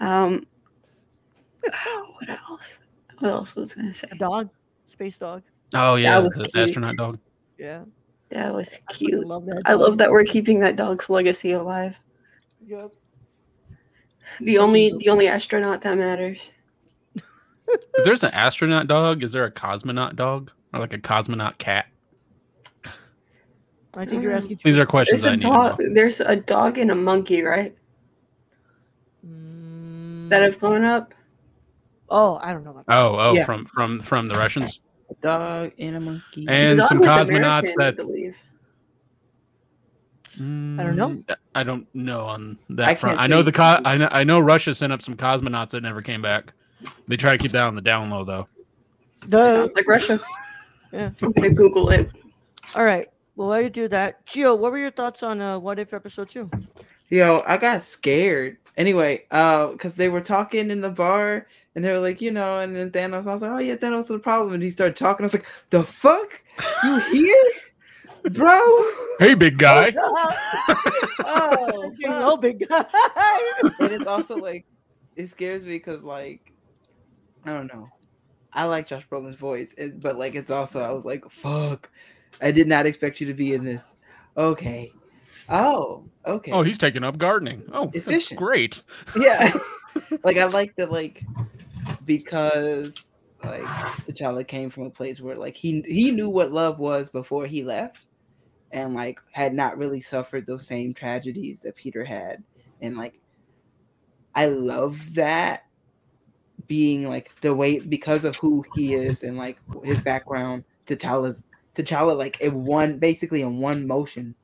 [0.00, 0.44] Um,
[1.62, 2.78] what else?
[3.18, 4.08] What else was I gonna say?
[4.10, 4.48] a dog,
[4.86, 5.42] space dog.
[5.74, 6.68] Oh yeah, was the cute.
[6.68, 7.18] astronaut dog.
[7.58, 7.84] Yeah.
[8.30, 9.14] That was cute.
[9.14, 9.26] I cute.
[9.26, 9.62] love that.
[9.66, 11.94] I love that we're keeping that dog's legacy alive.
[12.66, 12.92] Yep.
[14.40, 16.52] The only the only astronaut that matters.
[17.16, 21.86] If there's an astronaut dog, is there a cosmonaut dog or like a cosmonaut cat?
[23.96, 24.60] I think you're asking.
[24.62, 25.78] These are questions There's I a need dog.
[25.78, 25.94] know.
[25.94, 27.74] There's a dog and a monkey, right?
[29.26, 31.14] Mm, That have gone up.
[32.10, 32.96] Oh, I don't know about that.
[32.98, 33.44] Oh, oh, Yeah.
[33.44, 36.46] from from from the Russians a dog and a monkey.
[36.48, 38.36] and some cosmonauts American, I that believe.
[40.40, 40.40] I
[40.84, 41.08] don't know.
[41.08, 43.20] Mm, I don't know on I that front.
[43.20, 46.00] I know the co- I know I know Russia sent up some cosmonauts that never
[46.00, 46.52] came back.
[47.08, 48.46] They try to keep that on the down low though.
[49.26, 50.20] The, Sounds like Russia.
[50.90, 51.10] Yeah.
[51.20, 52.10] I'm gonna Google it.
[52.74, 53.08] all right.
[53.36, 56.30] Well, while you do that, Gio, what were your thoughts on uh, What If episode
[56.30, 56.50] two?
[57.10, 58.56] Yo, I got scared.
[58.78, 61.46] Anyway, uh, because they were talking in the bar
[61.78, 64.00] and they were like, you know, and then Thanos, I was like, oh yeah, Thanos
[64.00, 64.52] is the problem.
[64.54, 65.22] And he started talking.
[65.22, 66.42] I was like, the fuck?
[66.82, 67.44] You here?
[68.32, 68.58] Bro?
[69.20, 69.94] Hey, big oh, guy.
[71.24, 72.84] oh, It's getting big guy.
[73.78, 74.66] and it's also like
[75.14, 76.52] it scares me because like
[77.44, 77.88] I don't know.
[78.52, 81.88] I like Josh Brolin's voice, it- but like it's also I was like, fuck.
[82.42, 83.94] I did not expect you to be in this.
[84.36, 84.90] Okay.
[85.48, 86.50] Oh, okay.
[86.50, 87.62] Oh, he's taking up gardening.
[87.72, 88.38] Oh, that's Efficient.
[88.40, 88.82] great.
[89.16, 89.52] yeah.
[90.24, 91.22] like I like that like
[92.04, 93.08] because
[93.44, 97.46] like T'Challa came from a place where like he he knew what love was before
[97.46, 97.98] he left
[98.72, 102.42] and like had not really suffered those same tragedies that Peter had.
[102.80, 103.20] And like
[104.34, 105.64] I love that
[106.66, 112.16] being like the way because of who he is and like his background T'Challa's T'Challa
[112.16, 114.34] like in one basically in one motion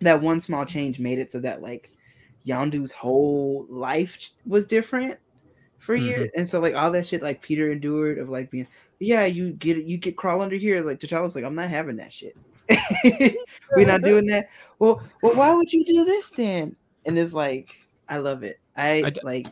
[0.00, 1.90] that one small change made it so that like
[2.46, 5.18] Yondu's whole life was different
[5.78, 6.02] for Mhm.
[6.04, 8.66] years, and so like all that shit like Peter endured of like being,
[8.98, 10.82] yeah, you get you get crawl under here.
[10.82, 12.36] Like T'Challa's like, I'm not having that shit.
[13.76, 14.48] We're not doing that.
[14.78, 16.76] Well, well, why would you do this then?
[17.06, 18.60] And it's like, I love it.
[18.76, 19.46] I, I d- like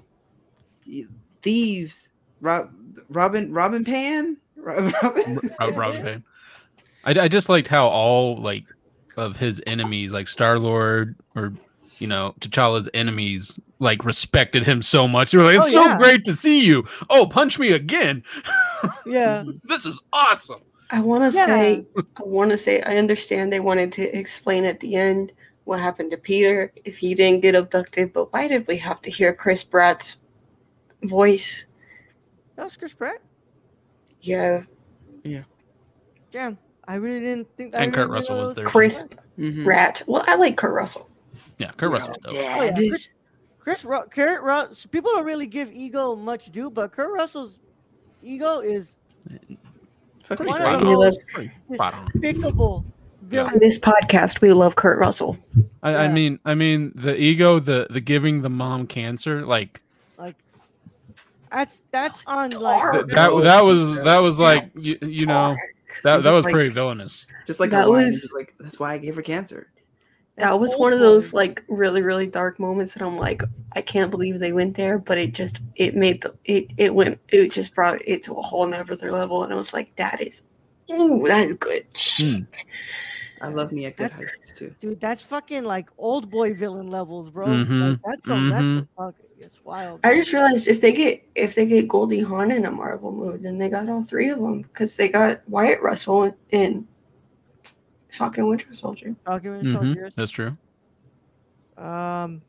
[1.43, 2.11] thieves.
[2.41, 2.71] Rob,
[3.09, 4.37] Robin, Robin Pan.
[4.57, 5.41] Rob- Robin.
[5.59, 6.25] Rob, Robin Payne.
[7.05, 8.65] I, I just liked how all like
[9.17, 11.55] of his enemies, like Star Lord or
[11.99, 15.31] you know T'Challa's enemies, like respected him so much.
[15.33, 15.99] They were like, Oh, "It's so yeah.
[15.99, 18.23] great to see you." Oh, punch me again!
[19.07, 19.45] yeah.
[19.65, 20.61] this is awesome.
[20.91, 21.47] I want to Yeah.
[21.47, 25.33] say, I want to say, I understand they wanted to explain at the end
[25.65, 29.11] what happened to Peter if he didn't get abducted, but why did we have to
[29.11, 30.17] hear Chris Pratt's
[31.03, 31.67] voice?
[32.55, 33.21] That was Chris Pratt.
[34.21, 34.63] Yeah,
[35.25, 35.43] Yeah.
[36.31, 36.57] Damn.
[36.89, 37.73] I really didn't think.
[37.73, 38.65] That And really Kurt Russell know was it there.
[38.65, 39.09] Chris.
[39.39, 39.65] Mm-hmm.
[39.65, 40.03] Pratt.
[40.07, 41.11] Well, I like Kurt Russell.
[41.59, 42.33] Yeah, Kurt Russell's dope.
[42.33, 42.71] Oh, yeah.
[42.71, 42.77] Dad.
[42.77, 43.09] Chris,
[43.67, 44.91] Chris Ru- Kurt Russell.
[44.93, 47.59] People don't really give ego much due, but Kurt Russell's
[48.23, 48.97] ego is
[50.23, 50.95] Fucking one of the on.
[50.95, 52.05] most Pretty spot on.
[52.13, 52.85] despicable
[53.37, 55.37] On this podcast, we love Kurt Russell.
[55.83, 59.83] I, I mean, I mean, the ego, the the giving the mom cancer, like
[60.17, 60.37] Like
[61.51, 63.31] that's that's on like th- that.
[63.43, 65.57] That was that was like you, you know
[66.05, 67.27] that that was like- pretty villainous.
[67.49, 69.67] Just like That that was was- just like that's why I gave her cancer.
[70.39, 74.11] That was one of those like really really dark moments and i'm like i can't
[74.11, 77.75] believe they went there but it just it made the it it went it just
[77.75, 80.43] brought it to a whole nother level and i was like that is
[80.91, 82.65] ooh that is good shit
[83.39, 84.75] I love me a good That's- heist too.
[84.81, 84.99] dude.
[84.99, 87.47] That's fucking like old boy villain levels, bro.
[87.47, 88.79] Mhm, Like, that's some that's mhm.
[88.79, 90.01] some fucking it's wild.
[90.05, 93.37] i just realized if they get if they get goldie hawn in a marvel movie
[93.37, 96.89] then they got all three of them because they got wyatt russell in
[98.17, 100.11] fucking winter soldier Falcon Winter Mhm, Soldier.
[100.17, 100.57] That's true.
[101.77, 102.43] Um,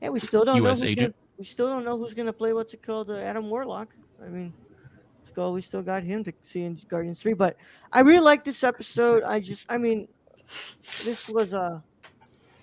[0.00, 1.14] and we still don't know US who's agent.
[1.14, 3.88] Gonna, we still don't know who's gonna play what's it called, uh, Adam Warlock.
[4.24, 4.52] I mean,
[5.20, 5.52] let's go.
[5.52, 7.56] We still got him to see in Guardians Three, but
[7.92, 9.22] I really like this episode.
[9.24, 10.08] I just, I mean,
[11.04, 11.82] this was a.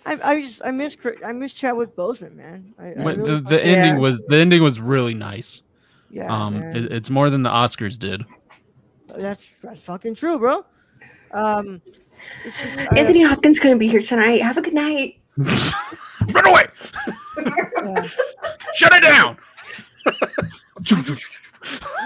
[0.06, 2.74] I, I just I miss I miss Chadwick Boseman, man.
[2.80, 5.62] I, I really the, fuck- the ending was the ending was really nice.
[6.10, 8.24] yeah, um, it, it's more than the Oscars did.
[9.16, 10.66] that's that's fucking true, bro.
[11.32, 12.03] Um, it's just, I-
[12.46, 15.20] Uh, anthony hopkins gonna be here tonight have a good night
[16.32, 16.66] Run away!
[17.38, 18.08] yeah.
[18.76, 19.38] Shut it down!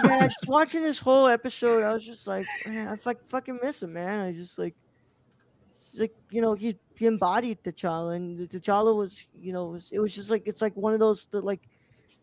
[0.04, 3.84] yeah, just watching this whole episode, I was just like, man, I fuck, fucking miss
[3.84, 4.26] him, man.
[4.26, 4.76] I just like,
[5.98, 10.00] like you know, he, he embodied T'Challa, and the T'Challa was, you know, was, it
[10.00, 11.62] was just like it's like one of those that like,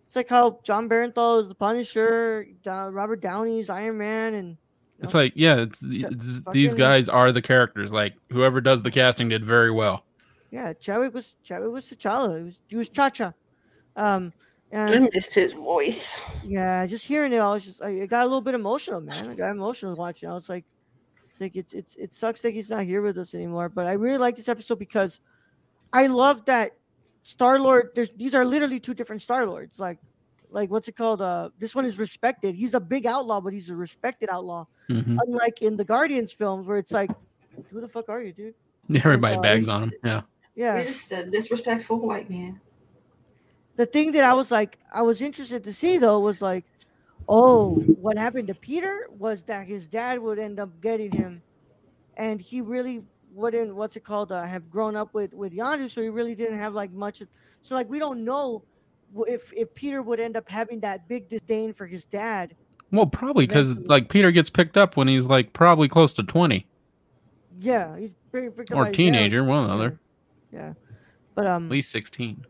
[0.06, 4.56] it's like how Jon Bernthal is the Punisher, Da- Robert Downey's Iron Man, and
[5.00, 7.92] It's like yeah, it's, it's these guys are the characters.
[7.92, 10.04] Like whoever does the casting did very well.
[10.50, 12.38] yeah, Chadwick was Chadwick was T'Challa.
[12.38, 13.32] He was he was Cha Cha,
[13.96, 14.32] um,
[14.72, 18.28] i missed his voice yeah, just hearing it, I was just I it got a
[18.28, 19.28] little bit emotional, man.
[19.28, 20.28] I got emotional watching.
[20.28, 20.64] I was like,
[21.30, 23.68] it's like it's it's it sucks that he's not here with us anymore.
[23.68, 25.20] But I really like this episode because
[25.92, 26.76] I love that
[27.22, 27.90] Star Lord.
[27.94, 29.78] There's these are literally two different Star Lords.
[29.78, 29.98] Like
[30.54, 31.20] like what's it called?
[31.20, 32.54] Uh, this one is respected.
[32.54, 34.66] He's a big outlaw, but he's a respected outlaw.
[34.88, 35.18] Mhm.
[35.26, 37.10] Unlike in the Guardians films, where it's like,
[37.70, 38.54] who the fuck are you, dude?
[38.94, 39.92] Everybody uh, bags on him.
[40.02, 40.22] Yeah.
[40.54, 40.76] Yeah.
[40.76, 42.60] you're just a disrespectful white man
[43.76, 46.64] the thing that I was like, I was interested to see though was like,
[47.28, 51.42] oh, what happened to Peter was that his dad would end up getting him,
[52.16, 53.02] and he really
[53.32, 53.74] wouldn't.
[53.74, 54.30] What's it called?
[54.30, 57.20] Uh, have grown up with with Yondu, so he really didn't have like much.
[57.20, 57.28] Of,
[57.62, 58.73] so like we don't know wh-
[59.28, 62.54] if if Peter would end up having that big disdain for his dad.
[62.90, 66.66] Well, probably because like Peter gets picked up when he's like probably close to twenty
[67.58, 70.00] Yeah, he's pretty, pretty or teenager, one or the other,
[70.52, 70.74] Yeah,
[71.34, 72.44] but um, at least sixteen.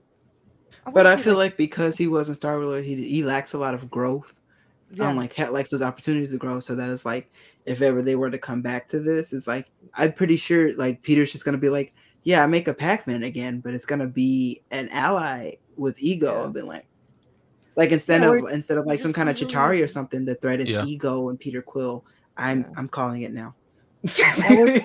[0.93, 3.91] But I feel like because he wasn't Star Lord, he he lacks a lot of
[3.91, 4.35] growth.
[4.91, 6.61] yeah, Um, like ha- lacks those opportunities to grow.
[6.61, 7.31] So that is like,
[7.65, 11.03] if ever they were to come back to this, it's like I'm pretty sure like
[11.03, 14.63] Peter's just gonna be like, yeah, I make a Pac-Man again, but it's gonna be
[14.71, 16.33] an ally with ego.
[16.33, 16.45] Yeah.
[16.45, 16.87] I've been like,
[17.77, 20.35] like instead Yeah, of instead of like some kind of usually- Chitauri or something, the
[20.37, 20.85] threat is Yeah.
[20.85, 22.05] ego and Peter Quill.
[22.37, 22.67] I'm Yeah.
[22.77, 23.55] I'm calling it now.
[24.29, 24.85] I,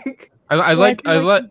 [0.49, 1.43] I like I like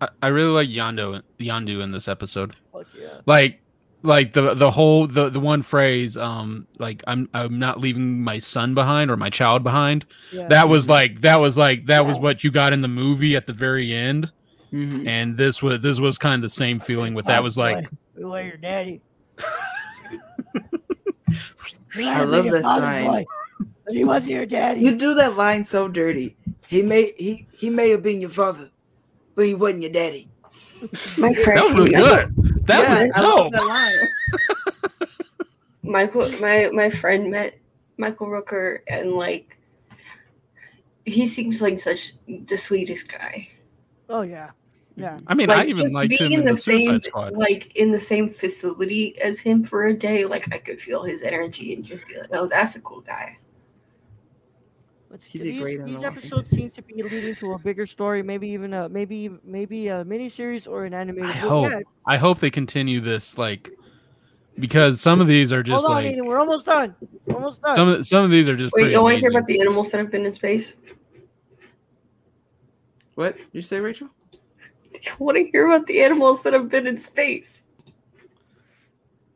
[0.00, 2.54] I, I really like Yondu Yondu in this episode.
[2.96, 3.18] yeah.
[3.26, 3.60] Like
[4.02, 8.38] like the the whole the the one phrase um like I'm I'm not leaving my
[8.38, 10.06] son behind or my child behind.
[10.32, 10.46] Yeah.
[10.48, 13.46] That was like that was like that was what you got in the movie at
[13.46, 14.30] the very end.
[14.72, 15.06] Mhm.
[15.08, 17.88] And this was this was kind of the same feeling with that was like
[18.18, 19.00] Who are your daddy?
[21.94, 23.26] I love that line.
[23.90, 24.80] He wasn't your daddy.
[24.80, 26.36] You do that line so dirty.
[26.66, 28.70] He may he he may have been your father,
[29.34, 30.28] but he wasn't your daddy.
[31.16, 32.34] my friend that was really good.
[32.66, 33.52] That yeah, was I love dope.
[33.52, 35.10] that line.
[35.82, 37.58] Michael, my my friend met
[37.96, 39.56] Michael Rooker, and like,
[41.06, 43.48] he seems like such the sweetest guy.
[44.10, 44.50] Oh yeah,
[44.98, 45.18] yeah.
[45.26, 47.34] I mean, like I even just being him in the, the same, Squad.
[47.34, 50.24] like in the same facility as him for a day.
[50.24, 53.38] Like I could feel his energy and just be like, "Oh, that's a cool guy."
[55.10, 58.22] Let's, He did these great these episodes seem to be leading to a bigger story,
[58.22, 61.30] maybe even a maybe maybe a miniseries or an animated.
[61.30, 61.48] I movie.
[61.48, 63.70] hope Yeah, I hope they continue this like
[64.58, 66.94] because some of these are just Hold on, like Aiden, we're almost done.
[67.24, 67.74] We're almost done.
[67.74, 69.60] some of some of these are just Wait, pretty you want to hear about the
[69.60, 70.74] animals that have been in space?
[73.14, 74.08] What did you say, Rachel?
[75.04, 77.64] You want to hear about the animals that have been in space?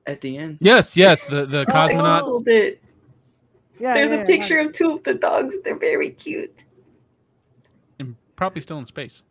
[0.06, 0.58] At the end.
[0.60, 2.24] Yes, yes, the the I cosmonaut.
[2.24, 2.82] Googled it.
[3.78, 5.56] yeah, There's yeah, a yeah, picture of two of the dogs.
[5.64, 6.64] They're very cute.
[8.00, 9.22] and probably still in space.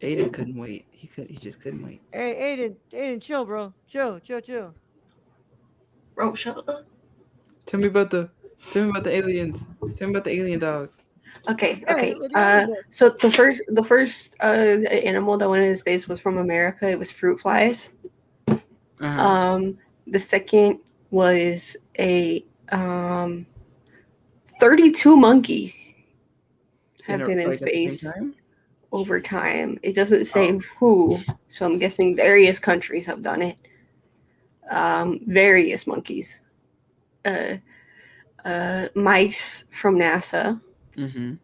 [0.00, 0.86] Aiden couldn't wait.
[0.92, 1.30] He could.
[1.30, 2.02] He just couldn't wait.
[2.12, 3.74] Hey, Aiden, Aiden, chill, bro.
[3.88, 4.74] Chill, chill, chill.
[6.14, 6.86] Bro, shut up.
[7.66, 8.30] Tell me about the.
[8.72, 9.58] Tell me about the aliens.
[9.96, 10.98] Tell me about the alien dogs.
[11.48, 12.14] Okay, okay.
[12.14, 16.08] what do you Uh, so the first, the first uh, animal that went into space
[16.08, 16.88] was from America.
[16.90, 17.90] It was fruit flies.
[18.48, 19.06] Uh-huh.
[19.06, 20.78] Um, the second
[21.10, 23.46] was a um,
[24.60, 25.94] 32 monkeys
[27.04, 28.14] have a- been in like, at the same space.
[28.14, 28.34] time?
[28.94, 29.76] over time.
[29.82, 33.56] It doesn't say who, so I'm guessing various countries have done it.
[34.70, 36.42] Um, various monkeys,
[37.24, 37.56] uh,
[38.44, 40.60] uh, mice from NASA,
[40.96, 41.34] Mm-hmm.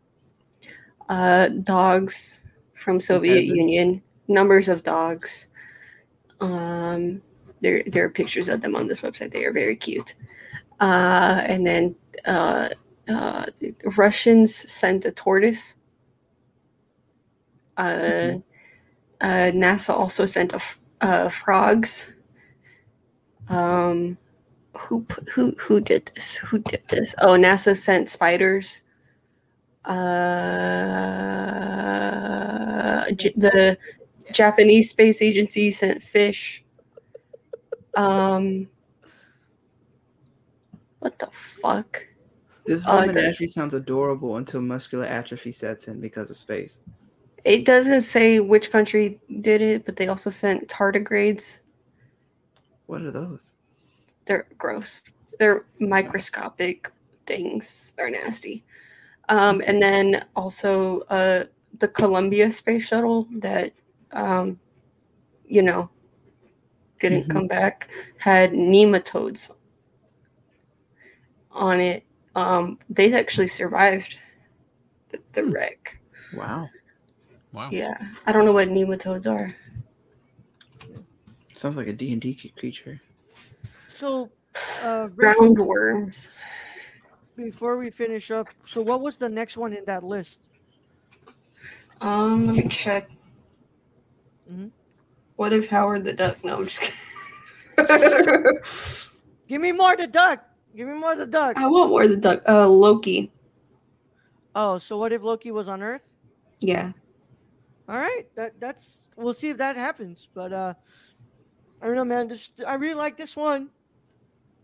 [1.09, 2.45] uh, dogs
[2.75, 3.45] from Soviet Okay.
[3.47, 5.47] Union, numbers of dogs.
[6.41, 7.21] Um,
[7.61, 9.33] there, there are pictures of them on this website.
[9.33, 10.15] They are very cute.
[10.81, 11.95] Uh, and then
[12.27, 12.69] uh,
[13.09, 13.47] uh,
[13.97, 15.77] Russians sent a tortoise.
[17.77, 18.39] Uh,
[19.21, 22.13] uh, NASA also sent a f- uh, frogs.
[23.49, 24.17] Um,
[24.77, 26.37] who who who did this?
[26.37, 27.15] Who did this?
[27.21, 28.83] Oh, NASA sent spiders.
[32.20, 33.78] Uh, J- the
[34.33, 36.62] Japanese space agency sent fish.
[37.97, 38.68] Um,
[41.01, 42.07] what the fuck?
[42.66, 46.81] This Oh, whole the- menagerie sounds adorable until muscular atrophy sets in because of space.
[47.45, 51.61] It doesn't say which country did it, but they also sent tardigrades.
[52.87, 53.55] What are those?
[54.26, 55.03] They're gross.
[55.39, 56.93] They're microscopic
[57.26, 57.95] things.
[57.97, 58.62] They're nasty.
[59.31, 61.45] Um, and then also uh,
[61.78, 63.72] the Columbia space shuttle that,
[64.12, 64.59] um,
[65.47, 65.89] you know,
[66.99, 67.31] didn't Mhm.
[67.31, 69.53] come back had nematodes
[71.53, 72.05] on it.
[72.35, 74.18] Um, they actually survived
[75.11, 75.99] the, the wreck.
[76.33, 76.68] Wow.
[77.53, 77.70] Wow.
[77.70, 77.95] Yeah,
[78.26, 79.49] I don't know what nematodes are.
[81.55, 83.01] Sounds like a D&D creature.
[83.95, 84.31] So,
[84.83, 86.31] uh, Rachel, Roundworms.
[87.45, 90.41] Before we finish up, so what was the next one in that list?
[92.01, 93.11] Um, let me check.
[94.51, 94.70] Mhm.
[95.36, 96.43] What if Howard the Duck?
[96.45, 96.97] No, I'm just kidding.
[99.49, 100.45] Give me more the duck.
[100.76, 101.57] Give me more the duck.
[101.57, 102.43] I want more of the duck.
[102.49, 103.32] Uh, Loki.
[104.55, 106.09] Oh, so what if Loki was on Earth?
[106.61, 106.93] Yeah.
[107.88, 110.28] All right, that that's we'll see if that happens.
[110.34, 110.74] But uh,
[111.82, 112.28] I don't know, man.
[112.28, 113.70] Just I really like this one,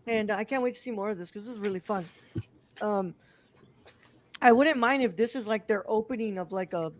[0.05, 2.05] and I can't wait to see more of this because this is really fun.
[2.81, 3.15] Um,
[4.41, 6.91] I wouldn't mind if this is like their opening of like a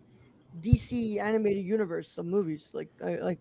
[0.60, 2.70] DC animated universe of movies.
[2.72, 3.38] Like I like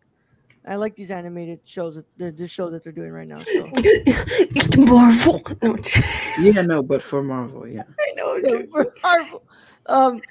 [0.67, 3.39] I like these animated shows that the- this show that they're doing right now.
[3.39, 5.41] So it's Marvel.
[5.61, 5.79] I'm
[6.43, 7.83] Yeah, no, but for Marvel, yeah.
[7.99, 8.35] I know.
[8.35, 8.69] I'm.
[9.03, 9.43] Marvel.
[9.87, 10.21] Um,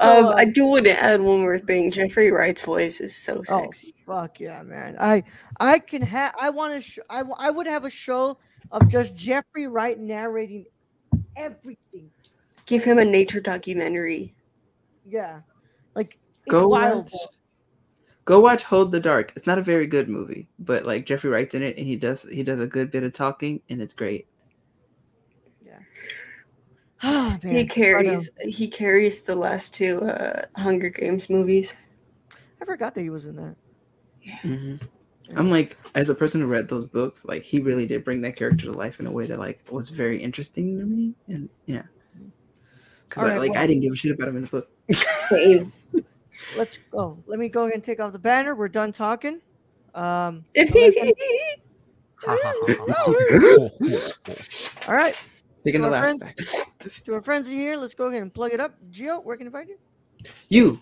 [0.00, 1.90] Um, so, uh, I do want to add one more thing.
[1.92, 3.94] Jeffrey Wright's voice is so sexy.
[4.08, 4.96] Oh fuck yeah, man!
[4.98, 5.22] I
[5.60, 8.38] I can have I want to sh- I w- I would have a show
[8.72, 10.64] of just Jeffrey Wright narrating
[11.36, 12.10] everything.
[12.66, 14.34] Give him a nature documentary.
[15.04, 15.40] Yeah,
[15.94, 17.10] like it's Go wild.
[17.12, 17.28] watch.
[18.24, 19.32] Go watch Hold the Dark.
[19.34, 22.22] It's not a very good movie, but like Jeffrey Wright's in it, and he does
[22.22, 24.26] he does a good bit of talking, and it's great.
[27.02, 27.52] Ah, man.
[27.54, 31.74] He But, carries he carries the last two uh, Hunger Games movies.
[32.60, 33.56] I forgot that he was in that.
[34.42, 34.76] hmm
[35.36, 38.36] I'm like, as a person who read those books, like he really did bring that
[38.36, 41.82] character to life in a way that like was very interesting to me, and yeah,
[43.08, 44.68] because Alright, like well- I didn't give a shit about him in the book.
[45.28, 45.72] Same.
[46.56, 47.22] Let's go.
[47.26, 48.54] Let me go ahead and take off the banner.
[48.54, 49.40] We're done talking.
[49.94, 51.12] Um, Taking
[54.88, 55.16] all right.
[55.64, 58.32] Taking To the our laughs friends- To our friends in here, let's go ahead and
[58.32, 58.74] plug it up.
[58.90, 59.76] Gio, where can I find you?
[60.48, 60.80] You,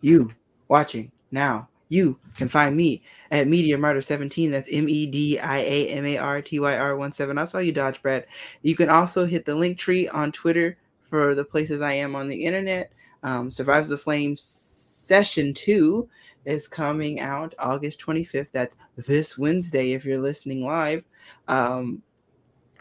[0.00, 0.30] you
[0.68, 4.50] watching now, you can find me at Media Martyr 17.
[4.50, 7.38] That's M E D I A M A R T Y R 1 7.
[7.38, 8.26] I saw you dodge, Brad.
[8.62, 10.76] You can also hit the link tree on Twitter
[11.08, 12.92] for the places I am on the internet.
[13.22, 16.08] Um, Survives the Flames Session 2
[16.44, 18.48] is coming out August 25th.
[18.52, 21.04] That's this Wednesday if you're listening live.
[21.48, 22.02] Um,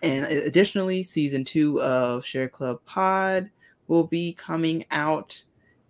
[0.03, 3.49] and additionally, season two of Share Club Pod
[3.87, 5.43] will be coming out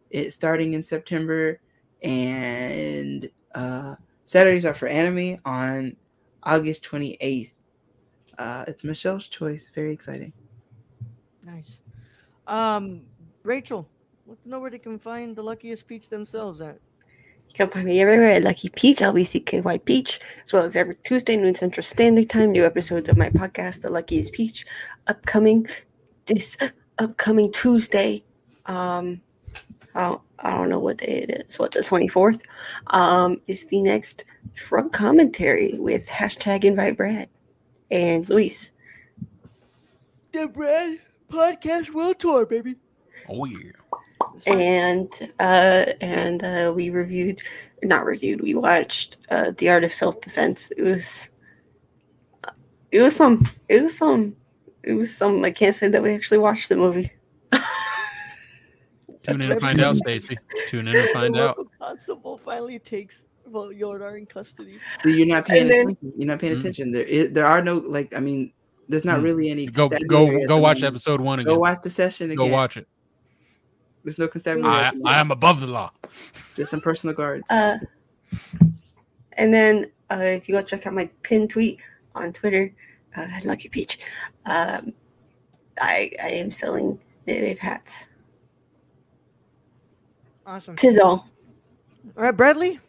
[0.10, 1.60] it starting in September,
[2.06, 3.96] and uh,
[4.26, 5.96] Saturdays are for anime on
[6.44, 7.52] August 28th.
[8.38, 9.72] Uh, it's Michelle's choice.
[9.74, 10.32] Very exciting.
[11.44, 11.80] Nice.
[12.48, 13.02] Um,
[13.44, 13.88] Rachel,
[14.28, 16.80] let them know where they can find the luckiest peach themselves at.
[17.50, 21.38] You can find me everywhere at Lucky Peach, LBCKY Peach, as well as every Tuesday,
[21.38, 22.52] noon Central Standard Time.
[22.52, 24.66] New episodes of my podcast, The Luckiest Peach,
[25.08, 25.68] upcoming
[26.26, 26.58] this
[27.00, 28.24] upcoming Tuesday.
[28.66, 29.22] Um,
[29.96, 31.58] I don't, I don't know what day it is.
[31.58, 32.44] What the twenty fourth?
[32.88, 37.30] Um, is the next shrug commentary with hashtag Invite Brad
[37.92, 38.72] and Luis.
[40.32, 42.76] The Brad Podcast World Tour, baby.
[43.30, 43.72] Oh yeah.
[44.46, 47.42] and uh and uh we reviewed
[47.84, 51.30] not reviewed we watched uh the art of self-defense it was
[52.92, 54.36] it was some it was some
[54.84, 57.12] it was some i can't say that we actually watched the movie
[59.26, 60.38] Tune in and find out, Stacy.
[60.68, 61.58] Tune in and find the out.
[61.58, 64.80] local constable finally takes well, Yodar in custody.
[65.04, 66.14] So you're not paying And then- attention.
[66.18, 66.60] You're not paying Mhm.
[66.60, 66.92] attention.
[66.92, 68.16] There is, there are no like.
[68.16, 68.52] I mean,
[68.90, 69.68] there's not really any.
[69.68, 70.96] Go go go watch moment.
[70.96, 71.54] episode one again.
[71.54, 72.38] Go watch the session again.
[72.38, 72.88] Go watch it.
[74.04, 74.74] There's no constabulary.
[74.86, 75.92] I, I am above the law.
[76.56, 77.50] Just some personal guards.
[77.50, 77.78] Uh,
[79.34, 81.80] and then uh, if you go check out my pinned tweet
[82.14, 82.74] on Twitter,
[83.18, 84.00] uh, Lucky Peach,
[84.46, 84.94] um,
[85.80, 88.08] I I am selling knitted hats.
[90.46, 90.76] Awesome.
[90.76, 91.28] Tis all.
[92.18, 92.80] All right, Bradley.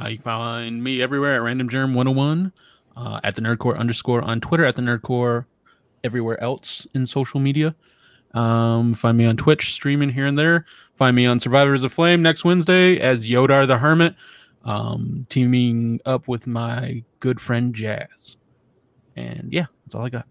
[0.00, 2.52] Uh, you can find me everywhere at Random Germ 101,
[2.96, 5.46] uh, at the Nerd Corps underscore on Twitter, at the Nerd Corps
[6.02, 7.74] everywhere else in social media.
[8.34, 10.66] Um, find me on Twitch, streaming here and there.
[10.96, 14.14] Find me on Survivors of Flame next Wednesday as Yodar the Hermit,
[14.64, 18.36] um, teaming up with my good friend Jazz.
[19.16, 20.26] And yeah, that's all I got.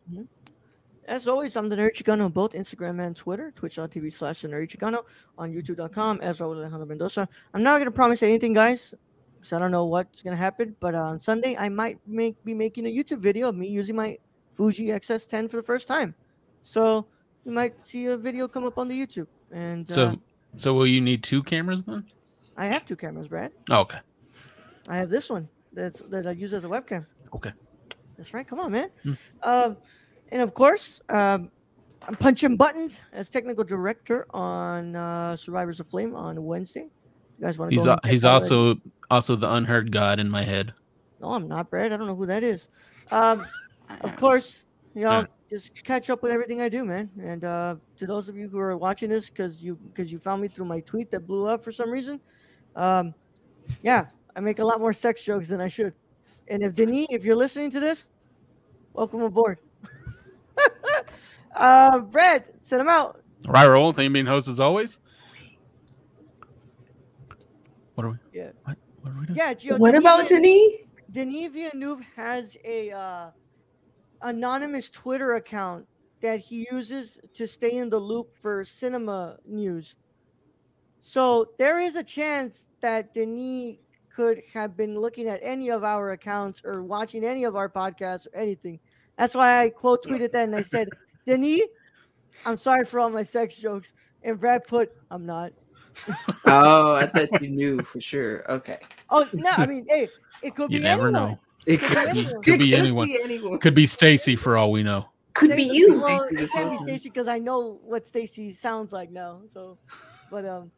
[1.05, 4.69] As always, I'm the Nerd Chicano on both Instagram and Twitter, twitch.tv slash the Nerd
[4.69, 5.03] Chicano,
[5.37, 7.27] on youtube.com, as well as Alejandro Mendoza.
[7.53, 8.93] I'm not going to promise anything, guys,
[9.35, 12.53] because I don't know what's going to happen, but on Sunday, I might make be
[12.53, 14.17] making a YouTube video of me using my
[14.53, 16.15] Fuji X-S10 for the first time.
[16.61, 17.05] So
[17.43, 19.27] you might see a video come up on the YouTube.
[19.51, 20.19] And uh, So,
[20.55, 22.05] so will you need two cameras then?
[22.55, 23.51] I have two cameras, Brad.
[23.69, 23.99] Oh, okay.
[24.87, 27.05] I have this one that's that I use as a webcam.
[27.33, 27.51] Okay.
[28.15, 28.47] That's right.
[28.47, 28.89] Come on, man.
[29.01, 29.13] Hmm.
[29.41, 29.77] Um,
[30.33, 31.51] and of course, um,
[32.07, 36.89] I'm punching buttons as technical director on uh, Survivors of Flame on Wednesday.
[37.39, 37.97] You guys want to He's go?
[38.03, 38.81] a, he's out that- also
[39.11, 40.73] also the unheard god in my head.
[41.21, 41.93] No, I'm not, Brad.
[41.93, 42.67] I don't know who that is.
[43.11, 43.45] Um,
[44.01, 44.63] of course,
[44.95, 45.25] you know, Yeah.
[45.51, 47.09] just catch up with everything I do, man.
[47.21, 50.41] And uh, to those of you who are watching this because you because you found
[50.41, 52.19] me through my tweet that blew up for some reason,
[52.75, 53.13] um,
[53.83, 55.93] yeah, I make a lot more sex jokes than I should.
[56.47, 58.09] And if Denis, if you're listening to this,
[58.93, 59.59] welcome aboard.
[61.55, 63.21] Uh, Brad, send him out.
[63.45, 63.95] All right, Raul.
[63.95, 64.99] Thank you being host as always.
[67.95, 68.15] What are we?
[68.33, 68.51] Yeah.
[68.63, 68.77] What?
[69.01, 69.37] What are we doing?
[69.37, 70.73] Yeah, Gio, What Denis about Denis?
[71.11, 73.29] Denis Villeneuve has a uh,
[74.21, 75.85] anonymous Twitter account
[76.21, 79.97] that he uses to stay in the loop for cinema news.
[81.01, 83.77] So there is a chance that Denis
[84.09, 88.25] could have been looking at any of our accounts or watching any of our podcasts
[88.27, 88.79] or anything.
[89.17, 90.87] That's why I quote tweeted that and I said,
[91.25, 91.61] Denis,
[92.45, 93.93] I'm sorry for all my sex jokes.
[94.23, 95.53] And Brad put, I'm not.
[96.45, 98.49] oh, I thought you knew for sure.
[98.51, 98.79] Okay.
[99.09, 100.09] Oh no, I mean, hey,
[100.41, 101.31] it could You be never anyone.
[101.31, 101.39] know.
[101.65, 102.43] It Could be could, anyone.
[102.43, 103.07] Could be it anyone.
[103.07, 103.59] Be anyone.
[103.59, 105.05] Could be Stacy for all we know.
[105.33, 105.99] Could be you.
[106.01, 109.41] Well, it can't be Stacy because I know what Stacy sounds like now.
[109.53, 109.77] So,
[110.29, 110.71] but um,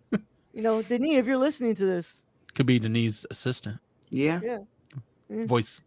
[0.53, 2.23] you know, Denis, if you're listening to this,
[2.53, 3.79] Could be Denis's assistant.
[4.11, 4.39] Yeah.
[5.31, 5.47] Mm.
[5.47, 5.81] Voice.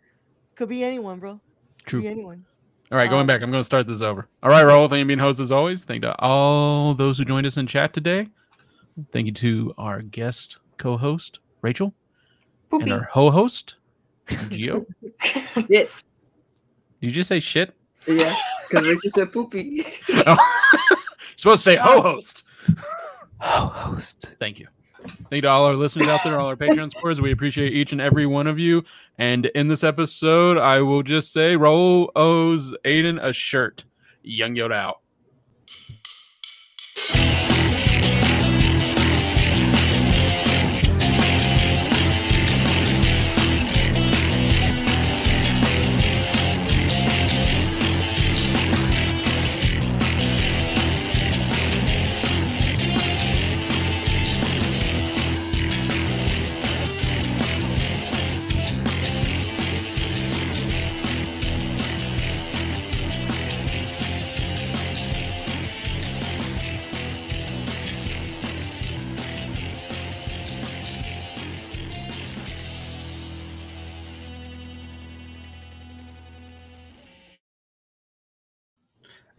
[0.56, 1.40] could be anyone, bro.
[1.78, 2.00] Could True.
[2.02, 2.44] be anyone.
[2.90, 3.42] All right, going Um, back.
[3.42, 4.26] I'm going to start this over.
[4.42, 4.88] All right, Raul.
[4.88, 5.84] Thank you for being host as always.
[5.84, 8.26] Thank you to all those who joined us in chat today.
[9.12, 11.92] Thank you to our guest co-host Rachel
[12.72, 12.92] and Poopy.
[12.92, 13.76] our ho-host
[14.26, 14.86] Gio.
[15.68, 15.84] Yeah.
[15.84, 15.90] Did
[17.00, 17.74] you just say shit?
[18.06, 18.34] Yeah.
[18.68, 19.84] Because Rachel said poopy.
[20.08, 20.36] You're
[21.36, 22.42] supposed to say ho-host.
[23.40, 24.34] Ho host.
[24.40, 24.66] Thank you.
[25.08, 27.20] Thank you to all our listeners out there, all our Patreon supporters.
[27.20, 28.84] We appreciate each and every one of you.
[29.18, 33.84] And in this episode, I will just say Raul owes Aiden a shirt.
[34.22, 35.00] Young Yoda out.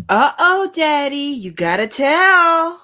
[0.09, 1.17] Uh oh, daddy.
[1.17, 2.81] You gotta tell.